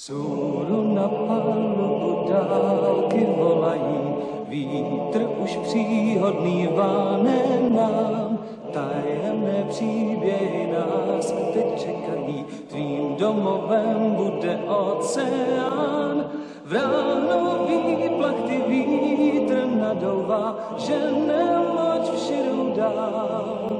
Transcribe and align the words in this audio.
Vzhůru 0.00 0.94
na 0.94 1.08
palubu 1.08 2.28
dálky 2.28 3.26
volají, 3.36 4.00
vítr 4.48 5.26
už 5.42 5.56
příhodný 5.56 6.68
váne 6.72 7.42
nám, 7.68 8.38
tajemné 8.72 9.64
příběhy 9.68 10.72
nás 10.72 11.32
teď 11.52 11.80
čekají, 11.80 12.44
tvým 12.68 13.16
domovem 13.16 14.14
bude 14.16 14.58
oceán. 14.66 16.24
V 16.64 16.72
ráno 16.72 17.66
výplachty 17.68 18.62
vítr 18.68 19.66
nadouvá, 19.80 20.74
že 20.78 20.96
nemoč 21.12 22.20
širu 22.26 22.72
dál. 22.76 23.79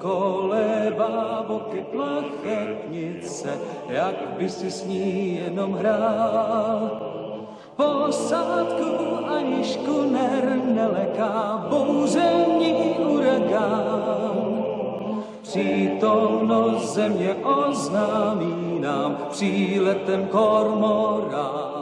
Kolébá 0.00 1.44
boky 1.48 1.84
plachetnice, 1.92 3.58
jak 3.88 4.14
by 4.38 4.48
si 4.48 4.70
s 4.70 4.84
ní 4.84 5.36
jenom 5.36 5.72
hrál. 5.72 7.00
Posádku 7.76 9.26
ani 9.28 9.64
škuner 9.64 10.60
neleká, 10.64 11.66
bouření 11.68 12.96
uragán. 12.98 14.64
Přítomnost 15.42 16.94
země 16.94 17.34
oznámí 17.34 18.80
nám 18.80 19.16
příletem 19.30 20.26
kormorán. 20.26 21.79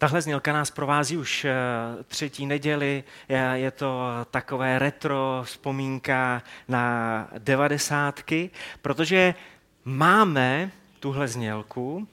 Tahle 0.00 0.22
znělka 0.22 0.52
nás 0.52 0.70
provází 0.70 1.16
už 1.16 1.44
eh, 1.44 1.54
třetí 2.04 2.46
neděli. 2.46 3.04
Je 3.52 3.70
to 3.70 4.08
takové 4.30 4.78
retro 4.78 5.40
vzpomínka 5.44 6.42
na 6.68 7.28
devadesátky, 7.38 8.50
protože 8.82 9.34
máme 9.84 10.70
tuhle 11.00 11.28
znělku, 11.28 12.08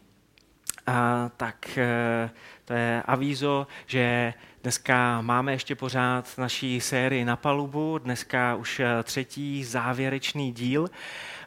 a 0.87 1.29
tak 1.37 1.77
eh, 1.77 2.29
to 2.65 2.73
je 2.73 3.03
avízo, 3.05 3.67
že 3.85 4.33
dneska 4.63 5.21
máme 5.21 5.51
ještě 5.51 5.75
pořád 5.75 6.37
naší 6.37 6.81
sérii 6.81 7.25
na 7.25 7.35
palubu, 7.35 7.97
dneska 7.97 8.55
už 8.55 8.79
eh, 8.79 9.03
třetí 9.03 9.63
závěrečný 9.63 10.51
díl. 10.51 10.89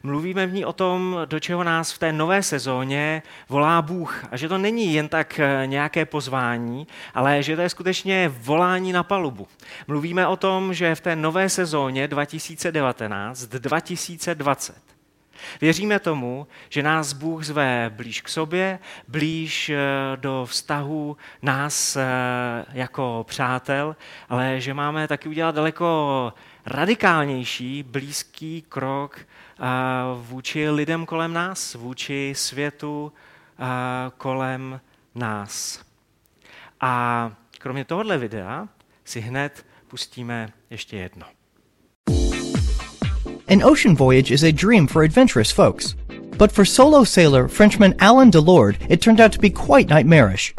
Mluvíme 0.03 0.47
v 0.47 0.53
ní 0.53 0.65
o 0.65 0.73
tom, 0.73 1.17
do 1.25 1.41
čeho 1.41 1.65
nás 1.65 1.93
v 1.93 1.99
té 1.99 2.13
nové 2.13 2.43
sezóně 2.43 3.23
volá 3.49 3.83
Bůh. 3.83 4.25
A 4.31 4.37
že 4.37 4.49
to 4.49 4.59
není 4.59 4.95
jen 4.95 5.09
tak 5.09 5.41
eh, 5.41 5.63
nějaké 5.67 6.05
pozvání, 6.05 6.87
ale 7.15 7.43
že 7.43 7.57
to 7.57 7.63
je 7.63 7.69
skutečně 7.69 8.29
volání 8.29 8.93
na 8.93 9.03
palubu. 9.03 9.49
Mluvíme 9.87 10.27
o 10.27 10.37
tom, 10.37 10.75
že 10.75 10.95
v 10.95 11.01
té 11.01 11.17
nové 11.17 11.49
sezóně 11.49 12.09
2019-2020 12.09 14.73
Věříme 15.61 15.99
tomu, 15.99 16.47
že 16.69 16.83
nás 16.83 17.13
Bůh 17.13 17.45
zve 17.45 17.91
blíž 17.95 18.21
k 18.21 18.29
sobě, 18.29 18.79
blíž 19.09 19.69
eh, 19.69 19.77
do 20.17 20.47
vztahu 20.51 21.17
nás 21.43 21.97
eh, 21.97 22.05
jako 22.73 23.25
přátel, 23.29 23.97
ale 24.29 24.61
že 24.61 24.75
máme 24.75 25.09
taky 25.09 25.29
udělat 25.29 25.55
daleko 25.55 26.33
radikálnější, 26.67 27.83
blízký 27.83 28.65
krok 28.69 29.21
vůči 30.23 30.71
lidem 30.71 31.07
kolem 31.07 31.33
nás, 31.33 31.75
vůči 31.75 32.33
světu 32.37 33.13
kolem 34.19 34.81
nás. 35.15 35.85
A 36.81 37.33
kromě 37.59 37.85
tohohle 37.85 38.19
videa 38.19 38.69
si 39.05 39.21
hned 39.21 39.67
pustíme 39.89 40.53
ještě 40.71 40.97
jedno. 40.97 41.27
An 43.51 43.63
ocean 43.63 43.97
voyage 43.97 44.31
is 44.31 44.45
a 44.45 44.53
dream 44.53 44.87
for 44.87 45.03
adventurous 45.03 45.51
folks. 45.51 45.97
But 46.39 46.53
for 46.53 46.65
solo 46.65 47.03
sailor 47.03 47.49
Frenchman 47.49 47.97
Alain 47.99 48.31
Delord, 48.31 48.77
it 48.89 49.01
turned 49.03 49.19
out 49.19 49.33
to 49.33 49.41
be 49.41 49.51
quite 49.51 49.89
nightmarish. 49.89 50.55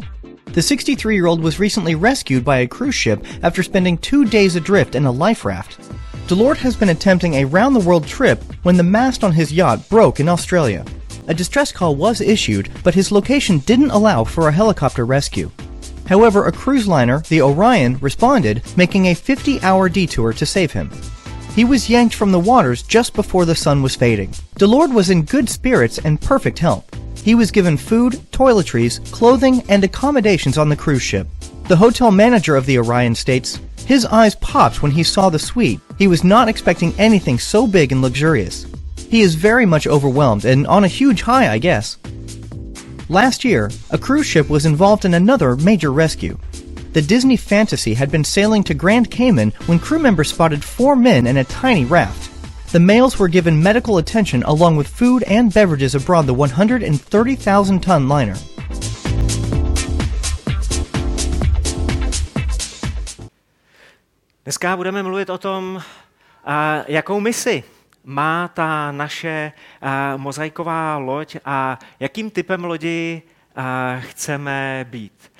The 0.52 0.60
63 0.60 1.14
year 1.14 1.24
old 1.24 1.42
was 1.42 1.58
recently 1.58 1.94
rescued 1.94 2.44
by 2.44 2.58
a 2.58 2.66
cruise 2.66 2.94
ship 2.94 3.24
after 3.42 3.62
spending 3.62 3.96
two 3.96 4.26
days 4.26 4.56
adrift 4.56 4.94
in 4.94 5.06
a 5.06 5.10
life 5.10 5.46
raft. 5.46 5.80
Delord 6.26 6.58
has 6.58 6.76
been 6.76 6.90
attempting 6.90 7.36
a 7.36 7.46
round 7.46 7.74
the 7.74 7.80
world 7.80 8.06
trip 8.06 8.44
when 8.62 8.76
the 8.76 8.82
mast 8.82 9.24
on 9.24 9.32
his 9.32 9.50
yacht 9.50 9.88
broke 9.88 10.20
in 10.20 10.28
Australia. 10.28 10.84
A 11.28 11.34
distress 11.34 11.72
call 11.72 11.96
was 11.96 12.20
issued, 12.20 12.68
but 12.84 12.94
his 12.94 13.10
location 13.10 13.60
didn't 13.60 13.92
allow 13.92 14.22
for 14.22 14.48
a 14.48 14.52
helicopter 14.52 15.06
rescue. 15.06 15.50
However, 16.06 16.44
a 16.44 16.52
cruise 16.52 16.86
liner, 16.86 17.20
the 17.30 17.40
Orion, 17.40 17.96
responded, 18.02 18.62
making 18.76 19.06
a 19.06 19.14
50 19.14 19.62
hour 19.62 19.88
detour 19.88 20.34
to 20.34 20.44
save 20.44 20.72
him. 20.72 20.90
He 21.54 21.64
was 21.64 21.90
yanked 21.90 22.14
from 22.14 22.32
the 22.32 22.40
waters 22.40 22.82
just 22.82 23.12
before 23.12 23.44
the 23.44 23.54
sun 23.54 23.82
was 23.82 23.94
fading. 23.94 24.30
Delord 24.58 24.94
was 24.94 25.10
in 25.10 25.24
good 25.24 25.50
spirits 25.50 25.98
and 25.98 26.18
perfect 26.18 26.58
health. 26.58 26.88
He 27.22 27.34
was 27.34 27.50
given 27.50 27.76
food, 27.76 28.14
toiletries, 28.32 29.04
clothing, 29.12 29.62
and 29.68 29.84
accommodations 29.84 30.56
on 30.56 30.70
the 30.70 30.76
cruise 30.76 31.02
ship. 31.02 31.26
The 31.68 31.76
hotel 31.76 32.10
manager 32.10 32.56
of 32.56 32.64
the 32.64 32.78
Orion 32.78 33.14
states, 33.14 33.60
His 33.84 34.06
eyes 34.06 34.34
popped 34.36 34.82
when 34.82 34.92
he 34.92 35.02
saw 35.02 35.28
the 35.28 35.38
suite. 35.38 35.80
He 35.98 36.08
was 36.08 36.24
not 36.24 36.48
expecting 36.48 36.94
anything 36.96 37.38
so 37.38 37.66
big 37.66 37.92
and 37.92 38.00
luxurious. 38.00 38.66
He 38.96 39.20
is 39.20 39.34
very 39.34 39.66
much 39.66 39.86
overwhelmed 39.86 40.46
and 40.46 40.66
on 40.66 40.84
a 40.84 40.88
huge 40.88 41.20
high, 41.20 41.52
I 41.52 41.58
guess. 41.58 41.98
Last 43.10 43.44
year, 43.44 43.70
a 43.90 43.98
cruise 43.98 44.26
ship 44.26 44.48
was 44.48 44.64
involved 44.64 45.04
in 45.04 45.12
another 45.12 45.54
major 45.56 45.92
rescue. 45.92 46.38
The 46.92 47.00
Disney 47.00 47.38
Fantasy 47.38 47.94
had 47.94 48.10
been 48.10 48.22
sailing 48.22 48.62
to 48.64 48.74
Grand 48.74 49.10
Cayman 49.10 49.52
when 49.64 49.78
crew 49.78 49.98
members 49.98 50.28
spotted 50.28 50.62
four 50.62 50.94
men 50.94 51.26
in 51.26 51.38
a 51.38 51.44
tiny 51.44 51.86
raft. 51.86 52.28
The 52.70 52.80
males 52.80 53.18
were 53.18 53.28
given 53.28 53.62
medical 53.62 53.96
attention 53.96 54.42
along 54.42 54.76
with 54.76 54.88
food 54.88 55.22
and 55.22 55.48
beverages 55.54 55.94
aboard 55.94 56.26
the 56.26 56.34
130,000 56.34 57.80
ton 57.80 58.08
liner. 58.08 58.36
Dneska 64.44 64.76
budeme 64.76 65.02
mluvit 65.02 65.30
o 65.30 65.38
tom, 65.38 65.80
jakou 66.88 67.20
misi 67.20 67.64
má 68.04 68.48
ta 68.48 68.92
naše 68.92 69.52
mozaiková 70.16 70.98
loď 70.98 71.36
a 71.44 71.78
jakým 72.00 72.30
typem 72.30 72.64
lodi 72.64 73.22
chceme 74.00 74.86
být. 74.90 75.31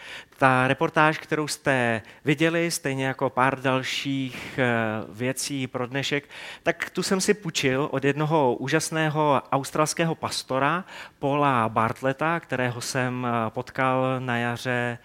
Ta 0.42 0.68
reportáž, 0.68 1.18
kterou 1.18 1.48
jste 1.48 2.02
viděli, 2.24 2.70
stejně 2.70 3.06
jako 3.06 3.30
pár 3.30 3.60
dalších 3.60 4.58
e, 4.58 4.64
věcí 5.08 5.66
pro 5.66 5.86
dnešek, 5.86 6.28
tak 6.62 6.90
tu 6.90 7.02
jsem 7.02 7.20
si 7.20 7.34
půjčil 7.34 7.88
od 7.92 8.04
jednoho 8.04 8.54
úžasného 8.54 9.42
australského 9.52 10.14
pastora, 10.14 10.84
Paula 11.18 11.68
Bartleta, 11.68 12.40
kterého 12.40 12.80
jsem 12.80 13.26
e, 13.26 13.50
potkal 13.50 14.20
na 14.20 14.36
jaře 14.36 14.98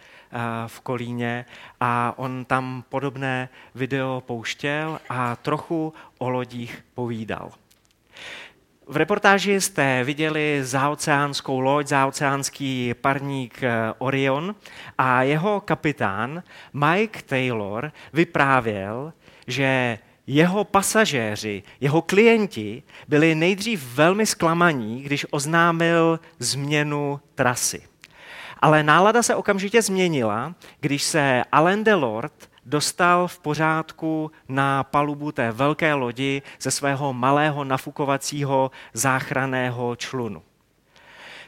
v 0.67 0.79
Kolíně 0.79 1.45
a 1.79 2.13
on 2.17 2.45
tam 2.45 2.83
podobné 2.89 3.49
video 3.75 4.23
pouštěl 4.25 4.99
a 5.09 5.35
trochu 5.35 5.93
o 6.17 6.29
lodích 6.29 6.85
povídal. 6.93 7.51
V 8.89 8.97
reportáži 8.97 9.61
jste 9.61 10.03
viděli 10.03 10.59
zaoceánskou 10.63 11.59
loď, 11.59 11.87
zaoceánský 11.87 12.93
parník 13.01 13.63
eh, 13.63 13.93
Orion 13.97 14.55
a 14.97 15.23
jeho 15.23 15.61
kapitán 15.61 16.43
Mike 16.73 17.21
Taylor 17.21 17.91
vyprávěl, 18.13 19.13
že 19.47 19.99
jeho 20.27 20.63
pasažéři, 20.63 21.63
jeho 21.81 22.01
klienti 22.01 22.83
byli 23.07 23.35
nejdřív 23.35 23.95
velmi 23.95 24.25
zklamaní, 24.25 25.01
když 25.01 25.25
oznámil 25.29 26.19
změnu 26.39 27.19
trasy. 27.35 27.81
Ale 28.59 28.83
nálada 28.83 29.23
se 29.23 29.35
okamžitě 29.35 29.81
změnila, 29.81 30.55
když 30.79 31.03
se 31.03 31.43
Alain 31.51 31.83
Delort 31.83 32.49
dostal 32.67 33.27
v 33.27 33.39
pořádku 33.39 34.31
na 34.49 34.83
palubu 34.83 35.31
té 35.31 35.51
velké 35.51 35.93
lodi 35.93 36.41
ze 36.59 36.71
svého 36.71 37.13
malého 37.13 37.63
nafukovacího 37.63 38.71
záchraného 38.93 39.95
člunu. 39.95 40.43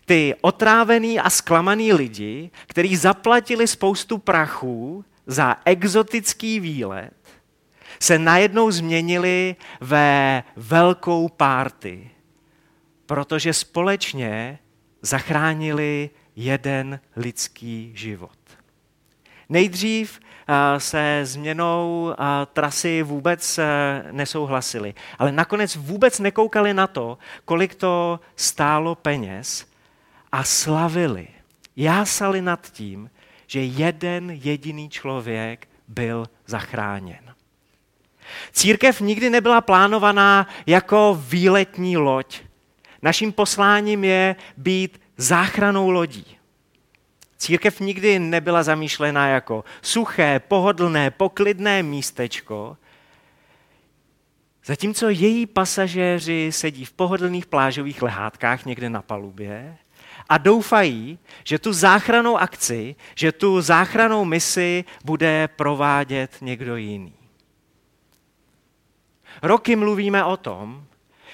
Ty 0.05 0.35
otrávený 0.41 1.19
a 1.19 1.29
zklamaný 1.29 1.93
lidi, 1.93 2.51
kteří 2.67 2.95
zaplatili 2.95 3.67
spoustu 3.67 4.17
prachů 4.17 5.05
za 5.25 5.55
exotický 5.65 6.59
výlet, 6.59 7.13
se 7.99 8.19
najednou 8.19 8.71
změnili 8.71 9.55
ve 9.81 10.43
velkou 10.55 11.29
párty, 11.29 12.09
protože 13.05 13.53
společně 13.53 14.59
zachránili 15.01 16.09
jeden 16.35 16.99
lidský 17.15 17.91
život. 17.95 18.58
Nejdřív 19.49 20.19
eh, 20.47 20.79
se 20.79 21.21
změnou 21.23 22.13
eh, 22.13 22.23
trasy 22.53 23.03
vůbec 23.03 23.57
eh, 23.57 24.03
nesouhlasili, 24.11 24.93
ale 25.19 25.31
nakonec 25.31 25.75
vůbec 25.75 26.19
nekoukali 26.19 26.73
na 26.73 26.87
to, 26.87 27.17
kolik 27.45 27.75
to 27.75 28.19
stálo 28.35 28.95
peněz 28.95 29.65
a 30.31 30.43
slavili, 30.43 31.27
jásali 31.75 32.41
nad 32.41 32.71
tím, 32.71 33.09
že 33.47 33.63
jeden 33.63 34.29
jediný 34.29 34.89
člověk 34.89 35.67
byl 35.87 36.25
zachráněn. 36.45 37.35
Církev 38.51 39.01
nikdy 39.01 39.29
nebyla 39.29 39.61
plánovaná 39.61 40.47
jako 40.65 41.21
výletní 41.27 41.97
loď. 41.97 42.41
Naším 43.01 43.31
posláním 43.31 44.03
je 44.03 44.35
být 44.57 45.01
záchranou 45.17 45.89
lodí. 45.89 46.38
Církev 47.39 47.79
nikdy 47.79 48.19
nebyla 48.19 48.63
zamýšlená 48.63 49.27
jako 49.27 49.63
suché, 49.81 50.39
pohodlné, 50.39 51.11
poklidné 51.11 51.83
místečko, 51.83 52.77
zatímco 54.65 55.09
její 55.09 55.45
pasažéři 55.45 56.49
sedí 56.51 56.85
v 56.85 56.93
pohodlných 56.93 57.45
plážových 57.45 58.01
lehátkách 58.01 58.65
někde 58.65 58.89
na 58.89 59.01
palubě 59.01 59.77
a 60.29 60.37
doufají, 60.37 61.19
že 61.43 61.59
tu 61.59 61.73
záchranou 61.73 62.37
akci, 62.37 62.95
že 63.15 63.31
tu 63.31 63.61
záchranou 63.61 64.25
misi 64.25 64.85
bude 65.05 65.47
provádět 65.47 66.37
někdo 66.41 66.75
jiný. 66.75 67.13
Roky 69.41 69.75
mluvíme 69.75 70.23
o 70.25 70.37
tom, 70.37 70.83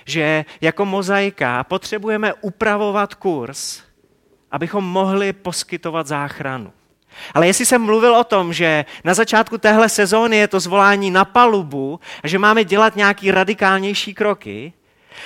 že 0.06 0.46
jako 0.62 0.86
mozaika 0.86 1.63
potřebujeme 1.63 2.34
upravovat 2.34 3.16
kurz, 3.16 3.84
abychom 4.56 4.84
mohli 4.84 5.34
poskytovat 5.34 6.07
záchranu. 6.07 6.74
Ale 7.34 7.48
jestli 7.48 7.66
jsem 7.66 7.81
mluvil 7.81 8.16
o 8.16 8.24
tom, 8.24 8.54
že 8.54 8.86
na 9.04 9.13
začátku 9.13 9.57
téhle 9.57 9.90
sezóny 9.90 10.38
je 10.38 10.48
to 10.48 10.60
zvolání 10.60 11.12
na 11.12 11.25
palubu 11.25 12.00
a 12.24 12.28
že 12.28 12.40
máme 12.40 12.63
dělat 12.63 12.96
nějaký 12.96 13.31
radikálnější 13.31 14.13
kroky, 14.13 14.74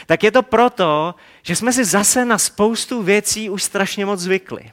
tak 0.05 0.23
je 0.23 0.31
to 0.31 0.43
proto, 0.43 1.15
že 1.41 1.55
jsme 1.55 1.73
si 1.73 1.85
zase 1.85 2.25
na 2.25 2.37
spoustu 2.37 3.03
věcí 3.03 3.49
už 3.49 3.63
strašně 3.63 4.05
moc 4.05 4.19
zvykli. 4.19 4.71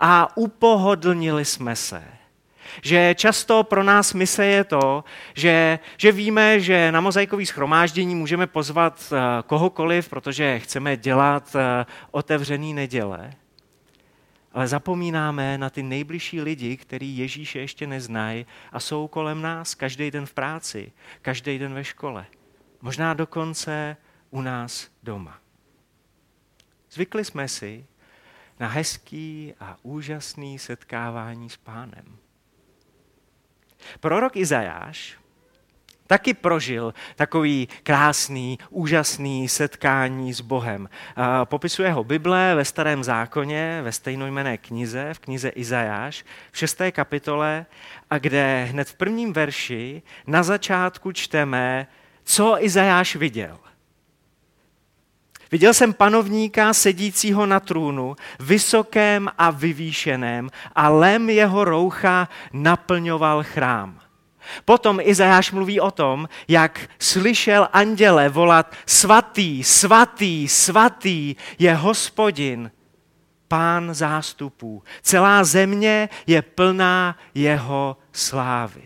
A 0.00 0.36
upohodlnili 0.36 1.44
jsme 1.44 1.76
se. 1.76 2.02
Že 2.82 3.14
často 3.14 3.64
pro 3.64 3.82
nás 3.82 4.14
mise 4.14 4.46
je 4.46 4.64
to, 4.64 5.04
že, 5.34 5.78
že 5.96 6.12
víme, 6.12 6.60
že 6.60 6.92
na 6.92 7.00
mozaikový 7.00 7.46
schromáždění 7.46 8.14
můžeme 8.14 8.46
pozvat 8.46 9.12
eh, 9.12 9.42
kohokoliv, 9.46 10.08
protože 10.08 10.58
chceme 10.58 10.96
dělat 10.96 11.56
eh, 11.56 11.86
otevřený 12.10 12.74
neděle. 12.74 13.30
Ale 14.52 14.68
zapomínáme 14.68 15.58
na 15.58 15.70
ty 15.70 15.82
nejbližší 15.82 16.40
lidi, 16.40 16.76
který 16.76 17.18
Ježíše 17.18 17.58
ještě 17.58 17.86
neznají 17.86 18.46
a 18.72 18.80
jsou 18.80 19.08
kolem 19.08 19.42
nás 19.42 19.74
každý 19.74 20.10
den 20.10 20.26
v 20.26 20.34
práci, 20.34 20.92
každý 21.22 21.58
den 21.58 21.74
ve 21.74 21.84
škole. 21.84 22.26
Možná 22.80 23.14
dokonce 23.14 23.96
u 24.30 24.40
nás 24.40 24.88
doma. 25.02 25.40
Zvykli 26.90 27.24
jsme 27.24 27.48
si 27.48 27.86
na 28.60 28.68
hezký 28.68 29.54
a 29.60 29.76
úžasný 29.82 30.58
setkávání 30.58 31.50
s 31.50 31.56
pánem. 31.56 32.18
Prorok 34.00 34.36
Izajáš 34.36 35.19
taky 36.10 36.34
prožil 36.34 36.94
takový 37.16 37.68
krásný, 37.82 38.58
úžasný 38.70 39.48
setkání 39.48 40.32
s 40.32 40.40
Bohem. 40.40 40.88
Popisuje 41.44 41.92
ho 41.92 42.04
Bible 42.04 42.54
ve 42.54 42.64
starém 42.64 43.04
zákoně, 43.04 43.80
ve 43.82 43.92
stejnojmené 43.92 44.58
knize, 44.58 45.14
v 45.14 45.18
knize 45.18 45.48
Izajáš, 45.48 46.24
v 46.52 46.58
šesté 46.58 46.92
kapitole, 46.92 47.66
a 48.10 48.18
kde 48.18 48.68
hned 48.70 48.88
v 48.88 48.94
prvním 48.94 49.32
verši 49.32 50.02
na 50.26 50.42
začátku 50.42 51.12
čteme, 51.12 51.86
co 52.24 52.64
Izajáš 52.64 53.16
viděl. 53.16 53.58
Viděl 55.52 55.74
jsem 55.74 55.92
panovníka 55.92 56.74
sedícího 56.74 57.46
na 57.46 57.60
trůnu, 57.60 58.16
vysokém 58.40 59.30
a 59.38 59.50
vyvýšeném, 59.50 60.50
a 60.74 60.88
lem 60.88 61.30
jeho 61.30 61.64
roucha 61.64 62.28
naplňoval 62.52 63.42
chrám. 63.42 64.00
Potom 64.64 64.98
Izajáš 65.02 65.52
mluví 65.52 65.80
o 65.80 65.90
tom, 65.90 66.28
jak 66.48 66.80
slyšel 66.98 67.68
anděle 67.72 68.28
volat 68.28 68.74
svatý, 68.86 69.64
svatý, 69.64 70.48
svatý 70.48 71.36
je 71.58 71.74
hospodin, 71.74 72.70
pán 73.48 73.94
zástupů. 73.94 74.82
Celá 75.02 75.44
země 75.44 76.08
je 76.26 76.42
plná 76.42 77.18
jeho 77.34 77.96
slávy. 78.12 78.82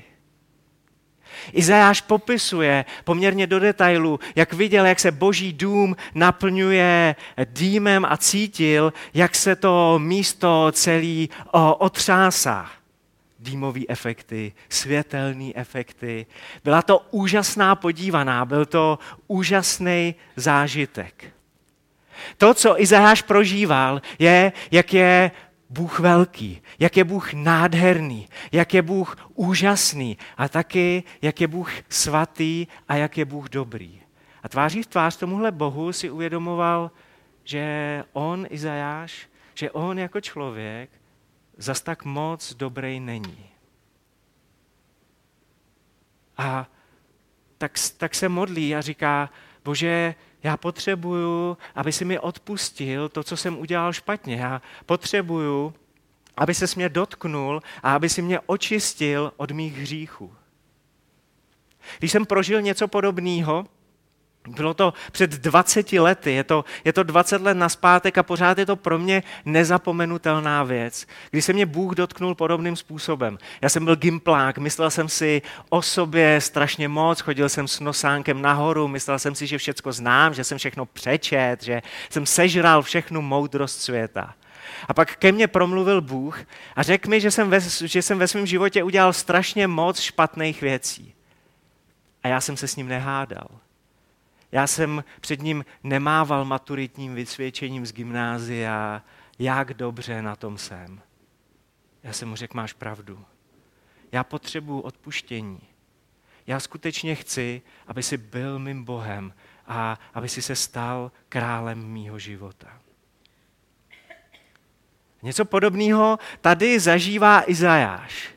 Izajáš 1.53 2.00
popisuje 2.00 2.85
poměrně 3.05 3.47
do 3.47 3.61
detailu, 3.61 4.21
jak 4.37 4.53
viděl, 4.53 4.87
jak 4.87 5.00
se 5.00 5.12
boží 5.12 5.53
dům 5.53 5.97
naplňuje 6.15 7.17
dýmem 7.45 8.07
a 8.09 8.17
cítil, 8.17 8.93
jak 9.15 9.35
se 9.35 9.57
to 9.57 9.99
místo 9.99 10.69
celý 10.73 11.31
otřásá 11.79 12.71
dýmové 13.44 13.81
efekty, 13.88 14.52
světelné 14.69 15.52
efekty. 15.55 16.26
Byla 16.64 16.82
to 16.82 17.06
úžasná 17.11 17.75
podívaná, 17.75 18.44
byl 18.44 18.67
to 18.67 18.99
úžasný 19.26 20.14
zážitek. 20.37 21.25
To, 22.38 22.55
co 22.55 22.81
Izajáš 22.81 23.23
prožíval, 23.23 24.02
je, 24.19 24.52
jak 24.70 24.94
je 24.94 25.31
Bůh 25.70 26.00
velký, 26.00 26.62
jak 26.79 26.96
je 26.96 27.05
Bůh 27.05 27.32
nádherný, 27.32 28.29
jak 28.52 28.75
je 28.75 28.82
Bůh 28.82 29.17
úžasný 29.35 30.19
a 30.37 30.49
taky, 30.49 31.02
jak 31.23 31.40
je 31.40 31.49
Bůh 31.49 31.73
svatý 31.88 32.67
a 32.88 32.97
jak 32.97 33.19
je 33.19 33.25
Bůh 33.25 33.49
dobrý. 33.49 34.00
A 34.43 34.49
tváří 34.49 34.82
v 34.82 34.87
tvář 34.87 35.17
tomuhle 35.17 35.52
Bohu 35.52 35.93
si 35.93 36.11
uvědomoval, 36.11 36.90
že 37.44 37.64
on, 38.12 38.47
Izajáš, 38.50 39.29
že 39.55 39.70
on 39.70 39.99
jako 39.99 40.20
člověk 40.20 40.90
zas 41.56 41.81
tak 41.81 42.05
moc 42.05 42.55
dobrý 42.55 43.01
není. 43.01 43.51
A 46.37 46.67
tak, 47.59 47.73
tak 47.97 48.15
se 48.15 48.29
modlí 48.29 48.77
a 48.77 48.81
říká, 48.81 49.31
bože, 49.65 50.15
já 50.43 50.56
potřebuju, 50.56 51.59
aby 51.75 51.93
si 51.93 52.05
mi 52.05 52.19
odpustil 52.19 53.09
to, 53.09 53.23
co 53.23 53.37
jsem 53.37 53.59
udělal 53.59 53.93
špatně. 53.93 54.37
Já 54.37 54.62
potřebuju, 54.87 55.75
aby 56.37 56.55
se 56.55 56.67
mě 56.77 56.89
dotknul 56.89 57.62
a 57.83 57.95
aby 57.95 58.09
si 58.09 58.23
mě 58.23 58.41
očistil 58.41 59.33
od 59.37 59.50
mých 59.50 59.79
hříchů. 59.79 60.35
Když 61.99 62.12
jsem 62.12 62.27
prožil 62.27 62.62
něco 62.62 62.89
podobného, 62.89 63.67
bylo 64.49 64.75
to 64.75 64.94
před 65.12 65.31
20 65.31 65.93
lety, 65.93 66.32
je 66.32 66.44
to, 66.44 66.64
je 66.85 66.93
to 66.93 67.02
20 67.02 67.43
let 67.43 67.55
naspátek 67.55 68.19
a 68.19 68.23
pořád 68.23 68.58
je 68.58 68.67
to 68.67 68.76
pro 68.76 68.99
mě 68.99 69.23
nezapomenutelná 69.44 70.62
věc, 70.62 71.06
kdy 71.31 71.43
se 71.43 71.52
mě 71.52 71.67
Bůh 71.67 71.94
dotknul 71.94 72.35
podobným 72.35 72.76
způsobem. 72.76 73.38
Já 73.62 73.69
jsem 73.69 73.85
byl 73.85 73.96
gimplák, 73.96 74.58
myslel 74.58 74.91
jsem 74.91 75.08
si 75.08 75.43
o 75.69 75.82
sobě 75.82 76.41
strašně 76.41 76.88
moc, 76.88 77.20
chodil 77.20 77.49
jsem 77.49 77.69
s 77.69 77.81
nosánkem 77.81 78.43
nahoru, 78.43 78.88
myslel 78.88 79.19
jsem 79.19 79.35
si, 79.35 79.46
že 79.46 79.58
všecko 79.58 79.93
znám, 79.93 80.35
že 80.35 80.44
jsem 80.44 80.58
všechno 80.58 80.87
přečet, 80.87 81.62
že 81.62 81.82
jsem 82.11 82.26
sežral 82.26 82.82
všechnu 82.82 83.23
moudrost 83.23 83.81
světa. 83.81 84.35
A 84.88 84.94
pak 84.94 85.17
ke 85.17 85.32
mně 85.32 85.49
promluvil 85.49 86.00
Bůh 86.00 86.40
a 86.76 86.83
řekl 86.83 87.11
mi, 87.11 87.21
že 87.21 87.30
jsem 87.30 87.50
ve, 87.50 87.61
že 87.85 88.02
jsem 88.02 88.19
ve 88.19 88.28
svém 88.28 88.47
životě 88.47 88.83
udělal 88.83 89.12
strašně 89.12 89.66
moc 89.66 90.00
špatných 90.00 90.61
věcí. 90.61 91.14
A 92.23 92.28
já 92.28 92.40
jsem 92.40 92.57
se 92.57 92.69
s 92.69 92.76
ním 92.76 92.88
nehádal. 92.88 93.47
Já 94.54 94.66
jsem 94.66 95.04
před 95.20 95.42
ním 95.42 95.64
nemával 95.82 96.44
maturitním 96.44 97.14
vysvědčením 97.14 97.87
z 97.87 97.92
gymnázia, 97.92 99.02
jak 99.38 99.75
dobře 99.75 100.23
na 100.23 100.37
tom 100.37 100.58
jsem. 100.58 101.00
Já 102.02 102.12
jsem 102.12 102.28
mu 102.28 102.37
řekl, 102.37 102.56
máš 102.56 102.73
pravdu. 102.73 103.25
Já 104.12 104.25
potřebuji 104.25 104.80
odpuštění. 104.80 105.61
Já 106.46 106.61
skutečně 106.61 107.14
chci, 107.14 107.62
aby 107.87 108.02
si 108.02 108.16
byl 108.16 108.58
mým 108.58 108.84
Bohem 108.84 109.34
a 109.66 109.99
aby 110.14 110.28
si 110.28 110.42
se 110.42 110.56
stal 110.56 111.12
králem 111.28 111.87
mýho 111.87 112.18
života. 112.18 112.80
Něco 115.23 115.44
podobného 115.44 116.18
tady 116.40 116.80
zažívá 116.80 117.50
Izajáš. 117.50 118.30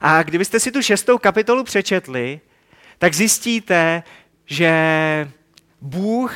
A 0.00 0.22
kdybyste 0.22 0.60
si 0.60 0.72
tu 0.72 0.82
šestou 0.82 1.18
kapitolu 1.18 1.64
přečetli, 1.64 2.40
tak 3.00 3.14
zjistíte, 3.14 4.02
že 4.50 5.30
Bůh 5.80 6.34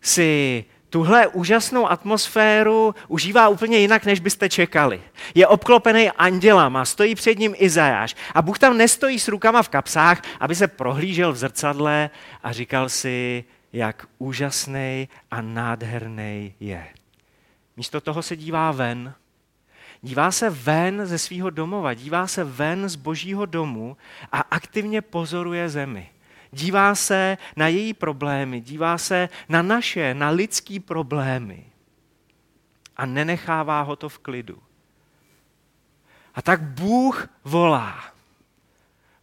si 0.00 0.64
tuhle 0.90 1.26
úžasnou 1.26 1.90
atmosféru 1.90 2.94
užívá 3.08 3.48
úplně 3.48 3.78
jinak, 3.78 4.04
než 4.04 4.20
byste 4.20 4.48
čekali. 4.48 5.02
Je 5.34 5.46
obklopený 5.46 6.10
andělama, 6.10 6.84
stojí 6.84 7.14
před 7.14 7.38
ním 7.38 7.54
Izajáš 7.56 8.16
a 8.34 8.42
Bůh 8.42 8.58
tam 8.58 8.76
nestojí 8.76 9.20
s 9.20 9.28
rukama 9.28 9.62
v 9.62 9.68
kapsách, 9.68 10.22
aby 10.40 10.54
se 10.54 10.68
prohlížel 10.68 11.32
v 11.32 11.36
zrcadle 11.36 12.10
a 12.42 12.52
říkal 12.52 12.88
si, 12.88 13.44
jak 13.72 14.06
úžasný 14.18 15.08
a 15.30 15.40
nádherný 15.40 16.54
je. 16.60 16.86
Místo 17.76 18.00
toho 18.00 18.22
se 18.22 18.36
dívá 18.36 18.72
ven, 18.72 19.14
dívá 20.02 20.30
se 20.30 20.50
ven 20.50 21.06
ze 21.06 21.18
svého 21.18 21.50
domova, 21.50 21.94
dívá 21.94 22.26
se 22.26 22.44
ven 22.44 22.88
z 22.88 22.96
božího 22.96 23.46
domu 23.46 23.96
a 24.32 24.38
aktivně 24.40 25.02
pozoruje 25.02 25.68
zemi. 25.68 26.13
Dívá 26.54 26.94
se 26.94 27.38
na 27.56 27.68
její 27.68 27.94
problémy, 27.94 28.60
dívá 28.60 28.98
se 28.98 29.28
na 29.48 29.62
naše, 29.62 30.14
na 30.14 30.30
lidský 30.30 30.80
problémy 30.80 31.66
a 32.96 33.06
nenechává 33.06 33.80
ho 33.82 33.96
to 33.96 34.08
v 34.08 34.18
klidu. 34.18 34.62
A 36.34 36.42
tak 36.42 36.62
Bůh 36.62 37.28
volá. 37.44 38.04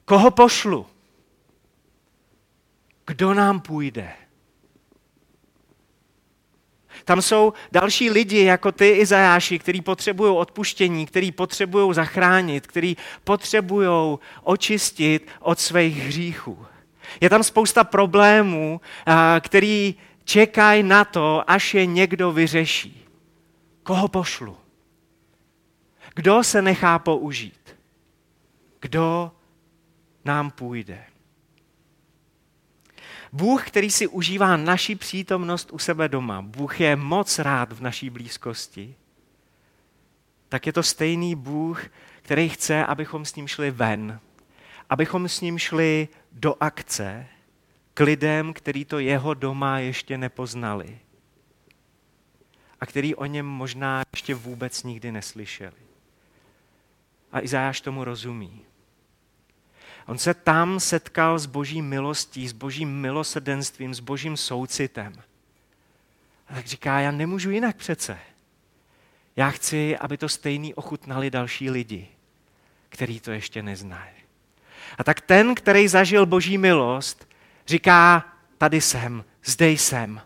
Koho 0.06 0.32
pošlu? 0.32 0.88
Kdo 3.06 3.34
nám 3.34 3.60
půjde? 3.60 4.14
Tam 7.06 7.22
jsou 7.22 7.54
další 7.72 8.10
lidi 8.10 8.44
jako 8.44 8.72
ty 8.72 8.90
Izajáši, 8.90 9.60
kteří 9.60 9.82
potřebují 9.82 10.36
odpuštění, 10.38 11.06
kteří 11.06 11.32
potřebují 11.32 11.94
zachránit, 11.94 12.68
kteří 12.68 12.98
potřebují 13.24 14.18
očistit 14.44 15.28
od 15.40 15.60
svých 15.60 15.98
hříchů. 15.98 16.66
Je 17.22 17.30
tam 17.30 17.44
spousta 17.44 17.84
problémů, 17.84 18.82
který 19.40 19.96
čekají 20.24 20.84
na 20.84 21.06
to, 21.06 21.52
až 21.52 21.74
je 21.74 21.86
někdo 21.86 22.32
vyřeší. 22.32 23.06
Koho 23.84 24.08
pošlu? 24.08 24.58
Kdo 26.16 26.44
se 26.44 26.62
nechá 26.62 27.00
použít? 27.00 27.76
Kdo 28.80 29.32
nám 30.26 30.52
půjde? 30.52 31.04
Bůh, 33.34 33.68
který 33.68 33.92
si 33.92 34.08
užívá 34.08 34.58
naši 34.58 34.96
přítomnost 34.96 35.72
u 35.72 35.80
sebe 35.80 36.10
doma, 36.10 36.42
Bůh 36.42 36.82
je 36.82 36.96
moc 36.96 37.40
rád 37.40 37.74
v 37.74 37.82
naší 37.82 38.10
blízkosti, 38.10 38.96
tak 40.50 40.66
je 40.66 40.74
to 40.74 40.84
stejný 40.84 41.36
Bůh, 41.36 41.86
který 42.22 42.50
chce, 42.50 42.86
abychom 42.86 43.26
s 43.26 43.36
ním 43.36 43.48
šli 43.48 43.72
ven, 43.72 44.20
abychom 44.90 45.30
s 45.30 45.42
ním 45.42 45.60
šli 45.60 46.08
do 46.32 46.56
akce 46.60 47.28
k 47.94 48.00
lidem, 48.00 48.54
který 48.54 48.86
to 48.86 49.00
jeho 49.00 49.34
doma 49.34 49.80
ještě 49.80 50.18
nepoznali 50.18 51.00
a 52.82 52.86
který 52.86 53.16
o 53.16 53.26
něm 53.26 53.46
možná 53.46 54.04
ještě 54.14 54.36
vůbec 54.36 54.84
nikdy 54.84 55.12
neslyšeli. 55.12 55.82
A 57.32 57.42
Izájáš 57.42 57.82
tomu 57.82 58.04
rozumí. 58.04 58.62
On 60.08 60.18
se 60.18 60.34
tam 60.34 60.80
setkal 60.80 61.40
s 61.40 61.46
boží 61.46 61.82
milostí, 61.82 62.48
s 62.48 62.54
božím 62.54 63.02
milosrdenstvím, 63.02 63.94
s 63.94 64.00
božím 64.00 64.38
soucitem. 64.38 65.14
A 66.48 66.54
tak 66.54 66.66
říká, 66.66 67.00
já 67.00 67.12
nemůžu 67.12 67.52
jinak 67.52 67.76
přece. 67.76 68.20
Já 69.36 69.50
chci, 69.50 69.98
aby 69.98 70.18
to 70.18 70.30
stejný 70.30 70.74
ochutnali 70.74 71.30
další 71.30 71.70
lidi, 71.70 72.08
který 72.90 73.20
to 73.20 73.32
ještě 73.32 73.64
neznají. 73.64 74.21
A 75.02 75.04
tak 75.04 75.22
ten, 75.22 75.56
který 75.56 75.88
zažil 75.88 76.26
boží 76.26 76.58
milost, 76.58 77.28
říká, 77.68 78.26
tady 78.58 78.82
jsem, 78.82 79.26
zde 79.44 79.70
jsem, 79.70 80.22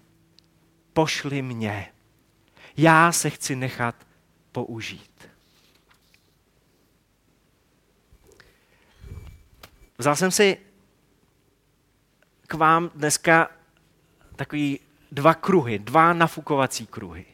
pošli 0.93 1.41
mě. 1.41 1.91
Já 2.77 3.11
se 3.11 3.29
chci 3.29 3.55
nechat 3.55 3.95
použít. 4.51 5.29
Vzal 9.97 10.15
jsem 10.15 10.31
si 10.31 10.57
k 12.47 12.53
vám 12.53 12.91
dneska 12.95 13.49
takový 14.35 14.79
dva 15.11 15.33
kruhy, 15.33 15.79
dva 15.79 16.13
nafukovací 16.13 16.87
kruhy. 16.87 17.25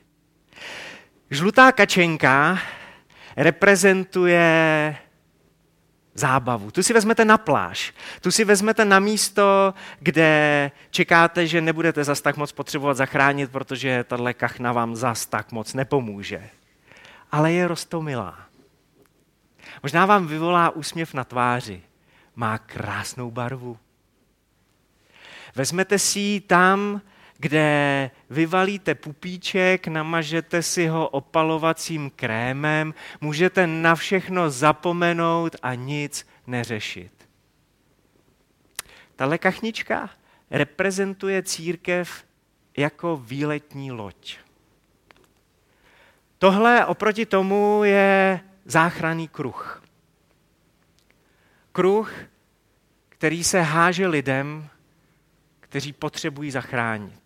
Žlutá 1.29 1.71
kačenka 1.71 2.59
reprezentuje 3.37 4.97
zábavu. 6.21 6.71
Tu 6.71 6.83
si 6.83 6.93
vezmete 6.93 7.25
na 7.25 7.37
pláž. 7.37 7.93
Tu 8.21 8.31
si 8.31 8.45
vezmete 8.45 8.85
na 8.85 8.99
místo, 8.99 9.73
kde 9.99 10.71
čekáte, 10.89 11.47
že 11.47 11.61
nebudete 11.61 12.03
zas 12.03 12.21
tak 12.21 12.37
moc 12.37 12.51
potřebovat 12.51 12.97
zachránit, 12.97 13.51
protože 13.51 14.03
tahle 14.03 14.33
kachna 14.33 14.71
vám 14.71 14.95
zas 14.95 15.25
tak 15.25 15.51
moc 15.51 15.73
nepomůže. 15.73 16.49
Ale 17.31 17.51
je 17.51 17.67
rostomilá. 17.67 18.37
Možná 19.83 20.05
vám 20.05 20.27
vyvolá 20.27 20.69
úsměv 20.69 21.13
na 21.13 21.23
tváři 21.23 21.81
má 22.35 22.57
krásnou 22.57 23.31
barvu. 23.31 23.77
Vezmete 25.55 25.99
si 25.99 26.19
ji 26.19 26.39
tam, 26.41 27.01
kde 27.41 28.11
vyvalíte 28.29 28.95
pupíček, 28.95 29.87
namažete 29.87 30.63
si 30.63 30.87
ho 30.87 31.09
opalovacím 31.09 32.09
krémem, 32.09 32.93
můžete 33.21 33.67
na 33.67 33.95
všechno 33.95 34.49
zapomenout 34.49 35.55
a 35.61 35.73
nic 35.73 36.27
neřešit. 36.47 37.11
Ta 39.15 39.37
kachnička 39.37 40.09
reprezentuje 40.51 41.43
církev 41.43 42.25
jako 42.77 43.17
výletní 43.17 43.91
loď. 43.91 44.37
Tohle 46.37 46.85
oproti 46.85 47.25
tomu 47.25 47.83
je 47.83 48.39
záchranný 48.65 49.27
kruh. 49.27 49.83
Kruh, 51.71 52.13
který 53.09 53.43
se 53.43 53.61
háže 53.61 54.07
lidem, 54.07 54.69
kteří 55.59 55.93
potřebují 55.93 56.51
zachránit. 56.51 57.20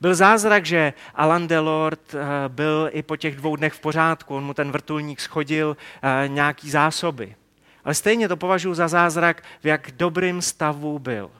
Byl 0.00 0.14
zázrak, 0.14 0.66
že 0.66 0.92
Alan 1.14 1.48
Delord 1.48 2.14
eh, 2.14 2.18
byl 2.48 2.90
i 2.92 3.02
po 3.02 3.16
těch 3.16 3.36
dvou 3.36 3.56
dnech 3.56 3.72
v 3.72 3.80
pořádku, 3.80 4.36
on 4.36 4.44
mu 4.44 4.54
ten 4.54 4.72
vrtulník 4.72 5.20
schodil 5.20 5.76
eh, 6.02 6.28
nějaký 6.28 6.70
zásoby. 6.70 7.36
Ale 7.84 7.94
stejně 7.94 8.28
to 8.28 8.36
považuji 8.36 8.74
za 8.74 8.88
zázrak, 8.88 9.42
v 9.60 9.66
jak 9.66 9.90
dobrým 9.90 10.42
stavu 10.42 10.98
byl. 10.98 11.30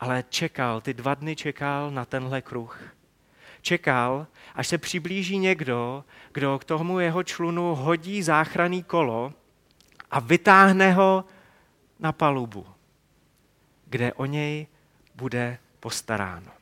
Ale 0.00 0.24
čekal, 0.28 0.80
ty 0.80 0.94
dva 0.94 1.14
dny 1.14 1.36
čekal 1.36 1.90
na 1.90 2.04
tenhle 2.04 2.42
kruh. 2.42 2.80
Čekal, 3.62 4.26
až 4.54 4.68
se 4.68 4.78
přiblíží 4.78 5.38
někdo, 5.38 6.04
kdo 6.32 6.58
k 6.58 6.64
tomu 6.64 7.00
jeho 7.00 7.22
člunu 7.22 7.74
hodí 7.74 8.22
záchranný 8.22 8.82
kolo 8.82 9.32
a 10.10 10.20
vytáhne 10.20 10.92
ho 10.92 11.24
na 11.98 12.12
palubu, 12.12 12.66
kde 13.86 14.12
o 14.12 14.24
něj 14.24 14.66
bude 15.14 15.58
postaráno. 15.80 16.59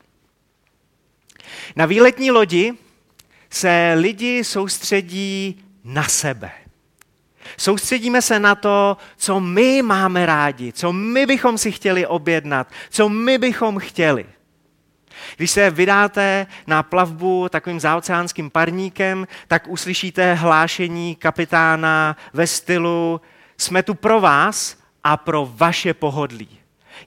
Na 1.77 1.87
výletní 1.87 2.31
lodi 2.31 2.73
se 3.51 3.95
lidi 3.97 4.45
soustředí 4.45 5.65
na 5.85 6.05
sebe. 6.05 6.51
Soustředíme 7.57 8.23
se 8.23 8.39
na 8.39 8.55
to, 8.55 8.97
co 9.17 9.41
my 9.41 9.83
máme 9.83 10.27
rádi, 10.27 10.73
co 10.73 10.93
my 10.93 11.27
bychom 11.27 11.59
si 11.59 11.73
chtěli 11.73 12.07
objednat, 12.07 12.69
co 12.91 13.09
my 13.09 13.39
bychom 13.39 13.79
chtěli. 13.79 14.27
Když 15.37 15.51
se 15.51 15.71
vydáte 15.71 16.47
na 16.67 16.83
plavbu 16.83 17.49
takovým 17.49 17.81
zaoceánským 17.81 18.51
parníkem, 18.51 19.27
tak 19.49 19.69
uslyšíte 19.69 20.35
hlášení 20.35 21.17
kapitána 21.17 22.17
ve 22.33 22.47
stylu 22.47 23.21
jsme 23.59 23.83
tu 23.83 23.95
pro 23.95 24.21
vás 24.21 24.77
a 25.05 25.17
pro 25.17 25.51
vaše 25.55 25.95
pohodlí. 25.95 26.59